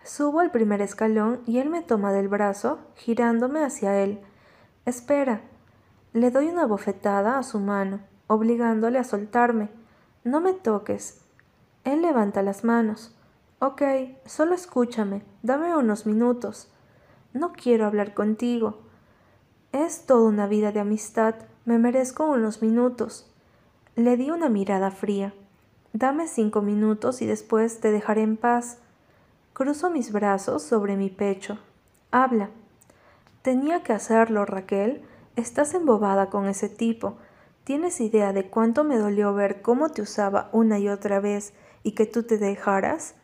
Subo 0.04 0.40
al 0.42 0.52
primer 0.52 0.82
escalón 0.82 1.42
y 1.46 1.60
él 1.60 1.70
me 1.70 1.82
toma 1.82 2.12
del 2.12 2.28
brazo, 2.28 2.80
girándome 2.96 3.64
hacia 3.64 3.98
él. 4.02 4.20
Espera. 4.86 5.42
Le 6.14 6.30
doy 6.30 6.48
una 6.48 6.66
bofetada 6.66 7.38
a 7.38 7.44
su 7.44 7.60
mano, 7.60 8.00
obligándole 8.28 9.00
a 9.00 9.06
soltarme. 9.06 9.70
No 10.26 10.42
me 10.42 10.54
toques. 10.54 11.22
Él 11.86 12.02
levanta 12.02 12.42
las 12.42 12.64
manos. 12.64 13.16
Ok, 13.60 13.82
solo 14.26 14.56
escúchame, 14.56 15.24
dame 15.42 15.76
unos 15.76 16.06
minutos. 16.06 16.70
No 17.34 17.54
quiero 17.54 17.86
hablar 17.86 18.14
contigo. 18.14 18.82
Es 19.72 20.06
toda 20.06 20.28
una 20.28 20.48
vida 20.48 20.72
de 20.72 20.82
amistad, 20.82 21.36
me 21.64 21.78
merezco 21.78 22.26
unos 22.26 22.62
minutos. 22.62 23.32
Le 23.96 24.18
di 24.18 24.32
una 24.32 24.50
mirada 24.50 24.92
fría. 24.92 25.34
Dame 25.94 26.28
cinco 26.28 26.62
minutos 26.62 27.22
y 27.22 27.26
después 27.26 27.82
te 27.82 27.92
dejaré 27.92 28.22
en 28.22 28.38
paz. 28.38 28.78
Cruzo 29.52 29.90
mis 29.90 30.14
brazos 30.14 30.64
sobre 30.64 30.96
mi 30.96 31.10
pecho. 31.10 31.60
Habla. 32.12 32.50
Tenía 33.42 33.84
que 33.84 33.92
hacerlo, 33.92 34.46
Raquel. 34.46 35.02
Estás 35.36 35.74
embobada 35.74 36.30
con 36.30 36.48
ese 36.48 36.70
tipo. 36.70 37.18
¿Tienes 37.66 38.00
idea 38.00 38.32
de 38.32 38.50
cuánto 38.50 38.86
me 38.86 38.98
dolió 38.98 39.34
ver 39.34 39.62
cómo 39.62 39.90
te 39.90 40.02
usaba 40.02 40.50
una 40.54 40.80
y 40.80 40.88
otra 40.88 41.20
vez 41.20 41.54
y 41.84 41.92
que 41.92 42.06
tú 42.06 42.24
te 42.24 42.38
dejaras? 42.38 43.16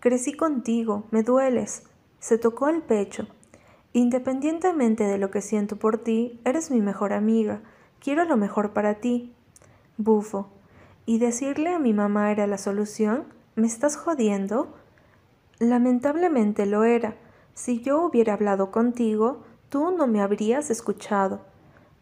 Crecí 0.00 0.34
contigo, 0.34 1.04
me 1.12 1.22
dueles. 1.22 1.84
Se 2.18 2.38
tocó 2.38 2.68
el 2.68 2.82
pecho. 2.82 3.28
Independientemente 3.92 5.04
de 5.04 5.18
lo 5.18 5.30
que 5.30 5.40
siento 5.40 5.76
por 5.76 5.98
ti, 5.98 6.40
eres 6.44 6.72
mi 6.72 6.80
mejor 6.80 7.12
amiga. 7.12 7.60
Quiero 8.00 8.24
lo 8.24 8.36
mejor 8.36 8.72
para 8.72 8.94
ti. 8.94 9.32
Bufo. 9.96 10.50
¿Y 11.06 11.18
decirle 11.18 11.72
a 11.72 11.78
mi 11.78 11.92
mamá 11.92 12.32
era 12.32 12.48
la 12.48 12.58
solución? 12.58 13.24
¿Me 13.54 13.68
estás 13.68 13.96
jodiendo? 13.96 14.74
Lamentablemente 15.60 16.66
lo 16.66 16.82
era. 16.82 17.14
Si 17.54 17.80
yo 17.80 18.02
hubiera 18.02 18.34
hablado 18.34 18.72
contigo, 18.72 19.44
tú 19.68 19.92
no 19.92 20.08
me 20.08 20.20
habrías 20.20 20.68
escuchado. 20.68 21.42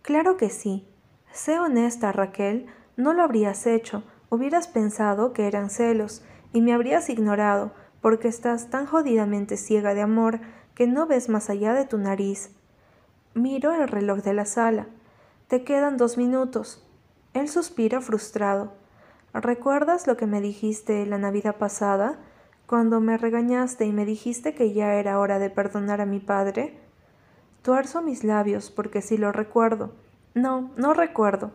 Claro 0.00 0.38
que 0.38 0.48
sí. 0.48 0.88
Sé 1.32 1.58
honesta, 1.58 2.12
Raquel, 2.12 2.66
no 2.96 3.12
lo 3.12 3.22
habrías 3.22 3.66
hecho. 3.66 4.02
Hubieras 4.30 4.68
pensado 4.68 5.34
que 5.34 5.46
eran 5.46 5.68
celos 5.68 6.24
y 6.54 6.62
me 6.62 6.72
habrías 6.72 7.10
ignorado 7.10 7.72
porque 8.00 8.28
estás 8.28 8.70
tan 8.70 8.86
jodidamente 8.86 9.58
ciega 9.58 9.92
de 9.92 10.00
amor 10.00 10.40
que 10.74 10.86
no 10.86 11.06
ves 11.06 11.28
más 11.28 11.50
allá 11.50 11.74
de 11.74 11.84
tu 11.84 11.98
nariz. 11.98 12.52
Miro 13.34 13.72
el 13.74 13.86
reloj 13.86 14.20
de 14.20 14.32
la 14.32 14.46
sala. 14.46 14.86
Te 15.48 15.62
quedan 15.62 15.98
dos 15.98 16.16
minutos. 16.16 16.86
Él 17.34 17.48
suspira 17.48 18.00
frustrado. 18.00 18.72
¿Recuerdas 19.34 20.06
lo 20.06 20.16
que 20.16 20.28
me 20.28 20.40
dijiste 20.40 21.04
la 21.06 21.18
Navidad 21.18 21.56
pasada, 21.56 22.20
cuando 22.66 23.00
me 23.00 23.18
regañaste 23.18 23.84
y 23.84 23.92
me 23.92 24.06
dijiste 24.06 24.54
que 24.54 24.72
ya 24.72 24.94
era 24.94 25.18
hora 25.18 25.40
de 25.40 25.50
perdonar 25.50 26.00
a 26.00 26.06
mi 26.06 26.20
padre? 26.20 26.78
Tuerzo 27.62 28.00
mis 28.00 28.22
labios 28.22 28.70
porque 28.70 29.02
sí 29.02 29.16
lo 29.16 29.32
recuerdo. 29.32 29.90
No, 30.34 30.70
no 30.76 30.94
recuerdo. 30.94 31.50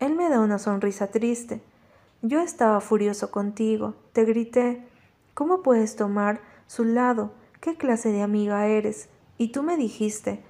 Él 0.00 0.16
me 0.16 0.28
da 0.28 0.40
una 0.40 0.58
sonrisa 0.58 1.12
triste. 1.12 1.62
Yo 2.22 2.40
estaba 2.40 2.80
furioso 2.80 3.30
contigo, 3.30 3.94
te 4.12 4.24
grité. 4.24 4.84
¿Cómo 5.34 5.62
puedes 5.62 5.94
tomar 5.94 6.40
su 6.66 6.84
lado? 6.84 7.30
¿Qué 7.60 7.76
clase 7.76 8.10
de 8.10 8.22
amiga 8.22 8.66
eres? 8.66 9.08
Y 9.38 9.52
tú 9.52 9.62
me 9.62 9.76
dijiste, 9.76 10.42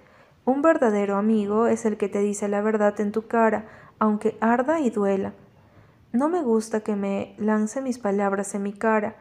un 0.47 0.63
verdadero 0.63 1.17
amigo 1.17 1.67
es 1.67 1.85
el 1.85 1.99
que 1.99 2.09
te 2.09 2.21
dice 2.21 2.49
la 2.49 2.63
verdad 2.63 2.99
en 3.01 3.13
tu 3.13 3.27
cara, 3.27 3.69
aunque 3.99 4.39
arda 4.41 4.81
y 4.81 4.89
duela. 4.89 5.35
No 6.15 6.29
me 6.29 6.45
gusta 6.45 6.79
que 6.85 6.95
me 6.95 7.35
lance 7.39 7.81
mis 7.81 7.99
palabras 7.99 8.55
en 8.55 8.63
mi 8.63 8.73
cara. 8.73 9.17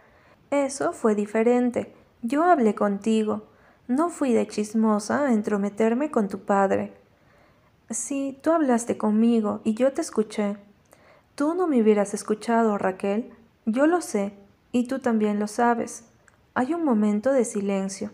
Eso 0.51 0.93
fue 0.93 1.15
diferente. 1.15 1.91
Yo 2.21 2.43
hablé 2.43 2.75
contigo. 2.75 3.47
No 3.87 4.09
fui 4.09 4.31
de 4.31 4.47
chismosa 4.47 5.25
a 5.25 5.33
entrometerme 5.33 6.11
con 6.11 6.27
tu 6.27 6.41
padre. 6.41 6.93
Sí, 7.89 8.37
tú 8.43 8.51
hablaste 8.51 8.95
conmigo 8.95 9.59
y 9.63 9.73
yo 9.73 9.91
te 9.91 10.01
escuché. 10.01 10.57
Tú 11.33 11.55
no 11.55 11.65
me 11.65 11.81
hubieras 11.81 12.13
escuchado, 12.13 12.77
Raquel. 12.77 13.33
Yo 13.65 13.87
lo 13.87 13.99
sé. 13.99 14.33
y 14.71 14.87
tú 14.87 14.99
también 14.99 15.39
lo 15.39 15.47
sabes. 15.47 16.05
Hay 16.53 16.75
un 16.75 16.85
momento 16.85 17.31
de 17.31 17.43
silencio. 17.43 18.11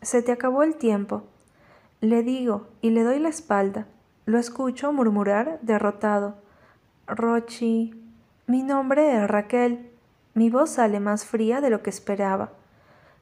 Se 0.00 0.22
te 0.22 0.30
acabó 0.30 0.62
el 0.62 0.76
tiempo. 0.76 1.24
Le 2.00 2.22
digo 2.22 2.68
y 2.82 2.90
le 2.90 3.02
doy 3.02 3.18
la 3.18 3.30
espalda. 3.30 3.88
Lo 4.26 4.38
escucho 4.38 4.92
murmurar 4.92 5.58
derrotado. 5.62 6.45
Rochi. 7.06 7.94
Mi 8.48 8.64
nombre 8.64 9.16
es 9.16 9.28
Raquel. 9.28 9.90
Mi 10.34 10.50
voz 10.50 10.70
sale 10.70 10.98
más 10.98 11.24
fría 11.24 11.60
de 11.60 11.70
lo 11.70 11.80
que 11.82 11.90
esperaba. 11.90 12.50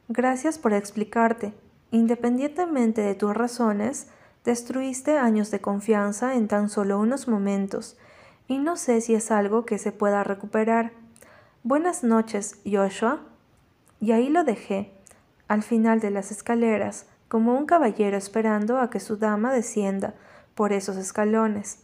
Gracias 0.08 0.58
por 0.58 0.72
explicarte. 0.72 1.52
Independientemente 1.90 3.02
de 3.02 3.14
tus 3.14 3.34
razones, 3.34 4.08
destruiste 4.42 5.18
años 5.18 5.50
de 5.50 5.60
confianza 5.60 6.34
en 6.34 6.48
tan 6.48 6.70
solo 6.70 6.98
unos 6.98 7.28
momentos, 7.28 7.96
y 8.48 8.58
no 8.58 8.76
sé 8.76 9.00
si 9.00 9.14
es 9.14 9.30
algo 9.30 9.64
que 9.64 9.78
se 9.78 9.92
pueda 9.92 10.24
recuperar. 10.24 10.92
Buenas 11.62 12.02
noches, 12.02 12.58
Joshua. 12.64 13.20
Y 14.00 14.12
ahí 14.12 14.28
lo 14.28 14.44
dejé, 14.44 14.92
al 15.46 15.62
final 15.62 16.00
de 16.00 16.10
las 16.10 16.30
escaleras, 16.30 17.06
como 17.28 17.56
un 17.56 17.66
caballero 17.66 18.16
esperando 18.16 18.78
a 18.78 18.90
que 18.90 18.98
su 18.98 19.18
dama 19.18 19.52
descienda 19.52 20.14
por 20.54 20.72
esos 20.72 20.96
escalones, 20.96 21.83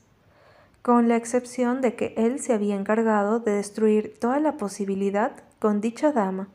con 0.82 1.08
la 1.08 1.16
excepción 1.16 1.80
de 1.80 1.94
que 1.94 2.14
él 2.16 2.40
se 2.40 2.54
había 2.54 2.76
encargado 2.76 3.40
de 3.40 3.52
destruir 3.52 4.14
toda 4.18 4.40
la 4.40 4.56
posibilidad 4.56 5.32
con 5.58 5.80
dicha 5.80 6.12
dama. 6.12 6.48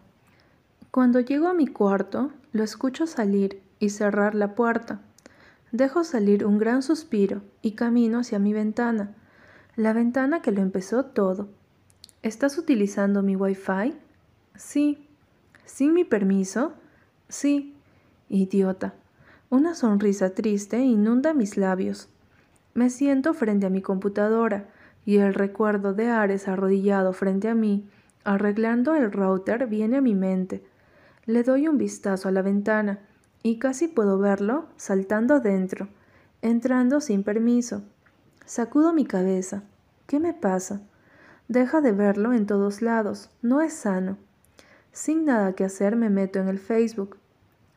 Cuando 0.91 1.19
llego 1.19 1.47
a 1.47 1.53
mi 1.53 1.67
cuarto, 1.67 2.31
lo 2.51 2.63
escucho 2.63 3.05
salir 3.05 3.61
y 3.79 3.89
cerrar 3.89 4.33
la 4.33 4.55
puerta. 4.55 5.01
Dejo 5.71 6.03
salir 6.03 6.45
un 6.45 6.57
gran 6.57 6.81
suspiro 6.81 7.41
y 7.61 7.71
camino 7.71 8.19
hacia 8.19 8.39
mi 8.39 8.53
ventana, 8.53 9.13
la 9.75 9.93
ventana 9.93 10.41
que 10.41 10.51
lo 10.51 10.61
empezó 10.61 11.05
todo. 11.05 11.49
¿Estás 12.23 12.57
utilizando 12.57 13.21
mi 13.21 13.35
Wi-Fi? 13.35 13.93
Sí. 14.55 15.05
¿Sin 15.65 15.93
mi 15.93 16.05
permiso? 16.05 16.73
Sí. 17.27 17.75
Idiota. 18.29 18.93
Una 19.49 19.75
sonrisa 19.75 20.31
triste 20.33 20.79
inunda 20.79 21.33
mis 21.33 21.57
labios. 21.57 22.09
Me 22.75 22.89
siento 22.89 23.33
frente 23.33 23.65
a 23.65 23.69
mi 23.69 23.81
computadora 23.81 24.67
y 25.05 25.19
el 25.19 25.33
recuerdo 25.33 25.93
de 25.93 26.09
Ares 26.09 26.49
arrodillado 26.49 27.13
frente 27.13 27.47
a 27.47 27.55
mí, 27.55 27.87
arreglando 28.25 28.95
el 28.95 29.13
router, 29.13 29.67
viene 29.67 29.95
a 29.95 30.01
mi 30.01 30.13
mente. 30.13 30.61
Le 31.25 31.43
doy 31.43 31.69
un 31.69 31.77
vistazo 31.77 32.27
a 32.27 32.33
la 32.33 32.41
ventana 32.41 32.99
y 33.43 33.59
casi 33.59 33.87
puedo 33.87 34.19
verlo 34.19 34.67
saltando 34.75 35.39
dentro, 35.39 35.87
entrando 36.41 36.99
sin 36.99 37.23
permiso. 37.23 37.81
Sacudo 38.45 38.91
mi 38.91 39.05
cabeza. 39.05 39.63
¿Qué 40.05 40.19
me 40.19 40.33
pasa? 40.33 40.81
Deja 41.47 41.79
de 41.79 41.93
verlo 41.93 42.33
en 42.33 42.45
todos 42.45 42.81
lados. 42.81 43.29
No 43.41 43.61
es 43.61 43.71
sano. 43.71 44.17
Sin 44.91 45.23
nada 45.23 45.53
que 45.53 45.63
hacer 45.63 45.95
me 45.95 46.09
meto 46.09 46.39
en 46.39 46.49
el 46.49 46.59
Facebook. 46.59 47.15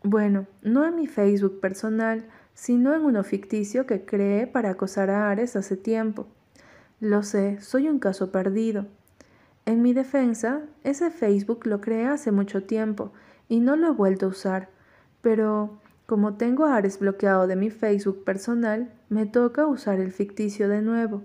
Bueno, 0.03 0.49
no 0.63 0.85
en 0.85 0.97
mi 0.97 1.07
Facebook 1.07 1.61
personal, 1.61 2.27
sino 2.59 2.93
en 2.93 3.05
uno 3.05 3.23
ficticio 3.23 3.87
que 3.87 4.05
creé 4.05 4.49
para 4.49 4.71
acosar 4.71 5.11
a 5.11 5.31
Ares 5.31 5.55
hace 5.55 5.77
tiempo. 5.77 6.27
Lo 6.99 7.23
sé, 7.23 7.61
soy 7.61 7.89
un 7.89 8.01
caso 8.01 8.33
perdido. 8.33 8.87
En 9.65 9.81
mi 9.81 9.93
defensa, 9.93 10.63
ese 10.83 11.13
Facebook 11.13 11.69
lo 11.69 11.81
creé 11.81 12.07
hace 12.07 12.33
mucho 12.33 12.65
tiempo 12.65 13.13
y 13.49 13.61
no 13.61 13.77
lo 13.77 13.87
he 13.87 13.93
vuelto 13.93 14.27
a 14.27 14.31
usar, 14.31 14.71
pero 15.23 15.79
como 16.07 16.35
tengo 16.35 16.65
a 16.65 16.75
Ares 16.75 16.99
bloqueado 16.99 17.47
de 17.47 17.55
mi 17.55 17.71
Facebook 17.71 18.25
personal, 18.25 18.93
me 19.09 19.25
toca 19.25 19.69
usar 19.69 20.01
el 20.01 20.11
ficticio 20.11 20.69
de 20.69 20.83
nuevo. 20.83 21.23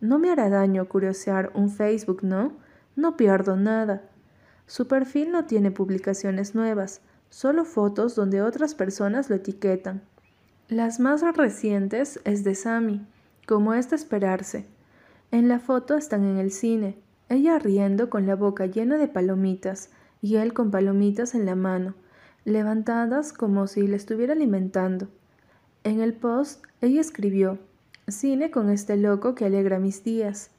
No 0.00 0.18
me 0.18 0.30
hará 0.30 0.48
daño 0.48 0.88
curiosear 0.88 1.52
un 1.52 1.68
Facebook, 1.68 2.20
¿no? 2.22 2.52
No 2.96 3.18
pierdo 3.18 3.56
nada. 3.56 4.00
Su 4.64 4.88
perfil 4.88 5.30
no 5.30 5.44
tiene 5.44 5.70
publicaciones 5.70 6.54
nuevas, 6.54 7.02
solo 7.28 7.66
fotos 7.66 8.14
donde 8.14 8.40
otras 8.40 8.74
personas 8.74 9.28
lo 9.28 9.36
etiquetan. 9.36 10.00
Las 10.68 11.00
más 11.00 11.22
recientes 11.34 12.20
es 12.24 12.44
de 12.44 12.54
Sammy, 12.54 13.00
como 13.46 13.72
es 13.72 13.88
de 13.88 13.96
esperarse. 13.96 14.66
En 15.30 15.48
la 15.48 15.60
foto 15.60 15.96
están 15.96 16.24
en 16.24 16.36
el 16.36 16.50
cine, 16.50 16.98
ella 17.30 17.58
riendo 17.58 18.10
con 18.10 18.26
la 18.26 18.36
boca 18.36 18.66
llena 18.66 18.98
de 18.98 19.08
palomitas 19.08 19.88
y 20.20 20.36
él 20.36 20.52
con 20.52 20.70
palomitas 20.70 21.34
en 21.34 21.46
la 21.46 21.54
mano, 21.54 21.94
levantadas 22.44 23.32
como 23.32 23.66
si 23.66 23.86
le 23.86 23.96
estuviera 23.96 24.34
alimentando. 24.34 25.08
En 25.84 26.02
el 26.02 26.12
post 26.12 26.62
ella 26.82 27.00
escribió, 27.00 27.58
Cine 28.06 28.50
con 28.50 28.68
este 28.68 28.98
loco 28.98 29.34
que 29.34 29.46
alegra 29.46 29.78
mis 29.78 30.04
días. 30.04 30.50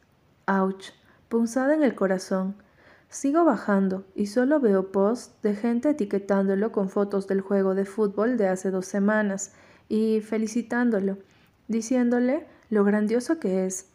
Ouch, 0.48 0.86
punzada 1.28 1.76
en 1.76 1.84
el 1.84 1.94
corazón. 1.94 2.56
Sigo 3.10 3.46
bajando 3.46 4.06
y 4.16 4.26
solo 4.26 4.60
veo 4.60 4.92
posts 4.92 5.40
de 5.44 5.54
gente 5.54 5.92
etiquetándolo 5.92 6.72
con 6.72 6.90
fotos 6.90 7.28
del 7.28 7.42
juego 7.42 7.76
de 7.76 7.86
fútbol 7.86 8.38
de 8.38 8.48
hace 8.48 8.72
dos 8.72 8.88
semanas 8.88 9.54
y 9.90 10.22
felicitándolo, 10.22 11.18
diciéndole 11.68 12.46
lo 12.70 12.84
grandioso 12.84 13.40
que 13.40 13.66
es. 13.66 13.90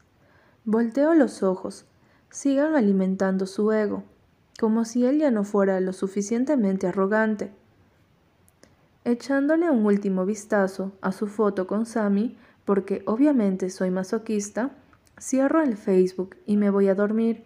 Volteo 0.64 1.14
los 1.14 1.42
ojos. 1.42 1.86
Sigan 2.30 2.74
alimentando 2.74 3.46
su 3.46 3.70
ego, 3.72 4.02
como 4.58 4.84
si 4.84 5.06
él 5.06 5.18
ya 5.18 5.30
no 5.30 5.44
fuera 5.44 5.80
lo 5.80 5.92
suficientemente 5.92 6.88
arrogante. 6.88 7.52
Echándole 9.04 9.70
un 9.70 9.86
último 9.86 10.26
vistazo 10.26 10.92
a 11.00 11.12
su 11.12 11.28
foto 11.28 11.66
con 11.66 11.86
Sammy, 11.86 12.36
porque 12.64 13.02
obviamente 13.06 13.70
soy 13.70 13.90
masoquista, 13.90 14.70
cierro 15.20 15.62
el 15.62 15.76
Facebook 15.76 16.36
y 16.46 16.56
me 16.56 16.70
voy 16.70 16.88
a 16.88 16.94
dormir. 16.94 17.44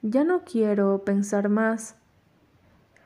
Ya 0.00 0.24
no 0.24 0.44
quiero 0.44 1.04
pensar 1.04 1.48
más. 1.48 1.96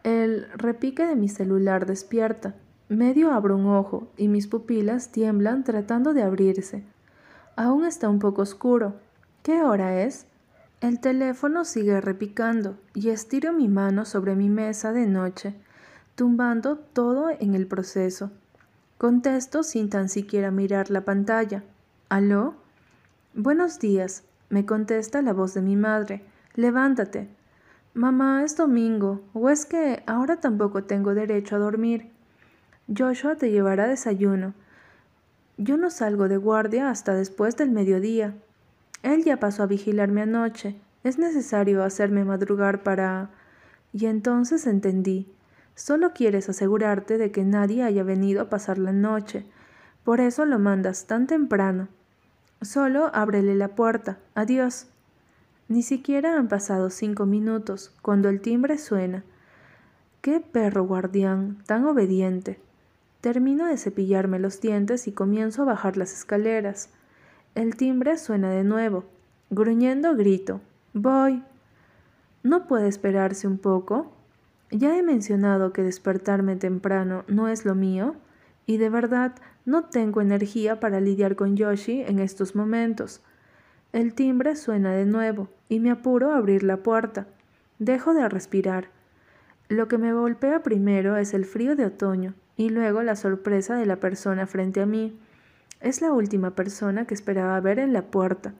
El 0.04 0.46
repique 0.52 1.04
de 1.06 1.16
mi 1.16 1.28
celular 1.28 1.86
despierta. 1.86 2.54
Medio 2.88 3.32
abro 3.32 3.56
un 3.56 3.66
ojo 3.66 4.06
y 4.16 4.28
mis 4.28 4.46
pupilas 4.46 5.10
tiemblan 5.10 5.64
tratando 5.64 6.14
de 6.14 6.22
abrirse. 6.22 6.84
Aún 7.56 7.84
está 7.84 8.08
un 8.08 8.20
poco 8.20 8.42
oscuro. 8.42 8.94
¿Qué 9.42 9.62
hora 9.62 10.02
es? 10.02 10.26
El 10.80 11.00
teléfono 11.00 11.64
sigue 11.64 12.00
repicando 12.00 12.76
y 12.94 13.08
estiro 13.08 13.52
mi 13.52 13.66
mano 13.66 14.04
sobre 14.04 14.36
mi 14.36 14.48
mesa 14.48 14.92
de 14.92 15.06
noche, 15.06 15.54
tumbando 16.14 16.76
todo 16.76 17.30
en 17.30 17.54
el 17.56 17.66
proceso. 17.66 18.30
Contesto 18.98 19.64
sin 19.64 19.90
tan 19.90 20.08
siquiera 20.08 20.52
mirar 20.52 20.88
la 20.90 21.04
pantalla. 21.04 21.64
¿Aló? 22.08 22.54
Buenos 23.34 23.80
días, 23.80 24.22
me 24.48 24.64
contesta 24.64 25.22
la 25.22 25.32
voz 25.32 25.54
de 25.54 25.62
mi 25.62 25.74
madre. 25.74 26.24
Levántate. 26.54 27.28
Mamá, 27.94 28.44
es 28.44 28.56
domingo, 28.56 29.22
o 29.32 29.50
es 29.50 29.66
que 29.66 30.04
ahora 30.06 30.36
tampoco 30.36 30.84
tengo 30.84 31.14
derecho 31.14 31.56
a 31.56 31.58
dormir. 31.58 32.15
Joshua 32.94 33.34
te 33.34 33.50
llevará 33.50 33.88
desayuno. 33.88 34.54
Yo 35.56 35.76
no 35.76 35.90
salgo 35.90 36.28
de 36.28 36.36
guardia 36.36 36.88
hasta 36.88 37.14
después 37.14 37.56
del 37.56 37.70
mediodía. 37.70 38.36
Él 39.02 39.24
ya 39.24 39.40
pasó 39.40 39.64
a 39.64 39.66
vigilarme 39.66 40.22
anoche. 40.22 40.76
Es 41.02 41.18
necesario 41.18 41.82
hacerme 41.82 42.24
madrugar 42.24 42.82
para... 42.82 43.30
Y 43.92 44.06
entonces 44.06 44.66
entendí. 44.66 45.26
Solo 45.74 46.12
quieres 46.12 46.48
asegurarte 46.48 47.18
de 47.18 47.32
que 47.32 47.44
nadie 47.44 47.82
haya 47.82 48.02
venido 48.02 48.42
a 48.42 48.50
pasar 48.50 48.78
la 48.78 48.92
noche. 48.92 49.46
Por 50.04 50.20
eso 50.20 50.44
lo 50.44 50.58
mandas 50.58 51.06
tan 51.06 51.26
temprano. 51.26 51.88
Solo 52.62 53.10
ábrele 53.14 53.54
la 53.56 53.68
puerta. 53.68 54.18
Adiós. 54.34 54.86
Ni 55.68 55.82
siquiera 55.82 56.38
han 56.38 56.46
pasado 56.46 56.90
cinco 56.90 57.26
minutos 57.26 57.92
cuando 58.00 58.28
el 58.28 58.40
timbre 58.40 58.78
suena. 58.78 59.24
¡Qué 60.20 60.40
perro 60.40 60.84
guardián, 60.84 61.62
tan 61.66 61.84
obediente! 61.84 62.60
Termino 63.26 63.66
de 63.66 63.76
cepillarme 63.76 64.38
los 64.38 64.60
dientes 64.60 65.08
y 65.08 65.12
comienzo 65.12 65.62
a 65.62 65.64
bajar 65.64 65.96
las 65.96 66.12
escaleras. 66.12 66.90
El 67.56 67.74
timbre 67.74 68.18
suena 68.18 68.50
de 68.50 68.62
nuevo. 68.62 69.02
Gruñendo 69.50 70.14
grito. 70.14 70.60
Voy. 70.92 71.42
¿No 72.44 72.68
puede 72.68 72.86
esperarse 72.86 73.48
un 73.48 73.58
poco? 73.58 74.12
Ya 74.70 74.96
he 74.96 75.02
mencionado 75.02 75.72
que 75.72 75.82
despertarme 75.82 76.54
temprano 76.54 77.24
no 77.26 77.48
es 77.48 77.64
lo 77.64 77.74
mío, 77.74 78.14
y 78.64 78.76
de 78.76 78.90
verdad 78.90 79.34
no 79.64 79.86
tengo 79.86 80.20
energía 80.20 80.78
para 80.78 81.00
lidiar 81.00 81.34
con 81.34 81.56
Yoshi 81.56 82.02
en 82.02 82.20
estos 82.20 82.54
momentos. 82.54 83.22
El 83.92 84.14
timbre 84.14 84.54
suena 84.54 84.92
de 84.92 85.04
nuevo, 85.04 85.48
y 85.68 85.80
me 85.80 85.90
apuro 85.90 86.30
a 86.30 86.36
abrir 86.36 86.62
la 86.62 86.76
puerta. 86.76 87.26
Dejo 87.80 88.14
de 88.14 88.28
respirar. 88.28 88.86
Lo 89.68 89.88
que 89.88 89.98
me 89.98 90.12
golpea 90.12 90.62
primero 90.62 91.16
es 91.16 91.34
el 91.34 91.44
frío 91.44 91.74
de 91.74 91.86
otoño, 91.86 92.34
y 92.56 92.70
luego 92.70 93.02
la 93.02 93.16
sorpresa 93.16 93.76
de 93.76 93.86
la 93.86 93.96
persona 93.96 94.46
frente 94.46 94.80
a 94.80 94.86
mí. 94.86 95.18
Es 95.80 96.00
la 96.00 96.12
última 96.12 96.52
persona 96.52 97.06
que 97.06 97.14
esperaba 97.14 97.60
ver 97.60 97.78
en 97.78 97.92
la 97.92 98.02
puerta. 98.02 98.54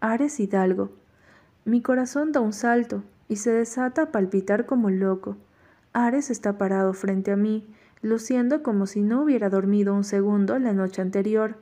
Ares 0.00 0.40
Hidalgo. 0.40 0.90
Mi 1.64 1.82
corazón 1.82 2.32
da 2.32 2.40
un 2.40 2.52
salto, 2.52 3.02
y 3.28 3.36
se 3.36 3.52
desata 3.52 4.02
a 4.02 4.12
palpitar 4.12 4.66
como 4.66 4.90
loco. 4.90 5.36
Ares 5.92 6.30
está 6.30 6.58
parado 6.58 6.94
frente 6.94 7.30
a 7.30 7.36
mí, 7.36 7.68
luciendo 8.02 8.62
como 8.62 8.86
si 8.86 9.02
no 9.02 9.22
hubiera 9.22 9.50
dormido 9.50 9.94
un 9.94 10.04
segundo 10.04 10.58
la 10.58 10.72
noche 10.72 11.02
anterior. 11.02 11.56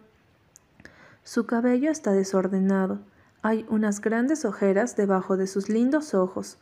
Su 1.25 1.47
cabello 1.47 1.91
está 1.91 2.13
desordenado. 2.13 3.01
Hay 3.43 3.67
unas 3.69 4.01
grandes 4.01 4.45
ojeras 4.45 4.97
debajo 4.97 5.37
de 5.37 5.47
sus 5.47 5.69
lindos 5.69 6.15
ojos. 6.15 6.59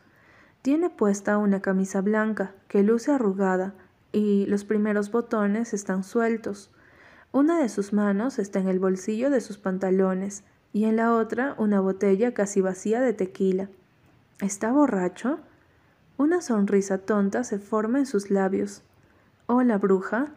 Tiene 0.62 0.88
puesta 0.88 1.37
una 1.38 1.61
camisa 1.61 2.00
blanca 2.00 2.53
que 2.68 2.83
luce 2.83 3.12
arrugada 3.12 3.74
y 4.14 4.46
los 4.46 4.64
primeros 4.64 5.11
botones 5.11 5.74
están 5.74 6.05
sueltos. 6.05 6.70
Una 7.33 7.59
de 7.59 7.68
sus 7.68 7.92
manos 7.92 8.38
está 8.38 8.61
en 8.61 8.68
el 8.68 8.79
bolsillo 8.79 9.29
de 9.29 9.40
sus 9.40 9.59
pantalones 9.59 10.44
y 10.72 10.85
en 10.85 10.96
la 10.96 11.12
otra 11.12 11.57
una 11.59 11.81
botella 11.81 12.33
casi 12.33 12.61
vacía 12.61 13.00
de 13.00 13.12
tequila. 13.12 13.68
¿Está 14.40 14.70
borracho? 14.70 15.40
Una 16.16 16.40
sonrisa 16.40 16.98
tonta 16.98 17.42
se 17.42 17.59
forma 17.59 17.98
en 17.98 18.07
sus 18.07 18.31
labios. 18.31 18.83
Hola, 19.46 19.79
bruja, 19.79 20.29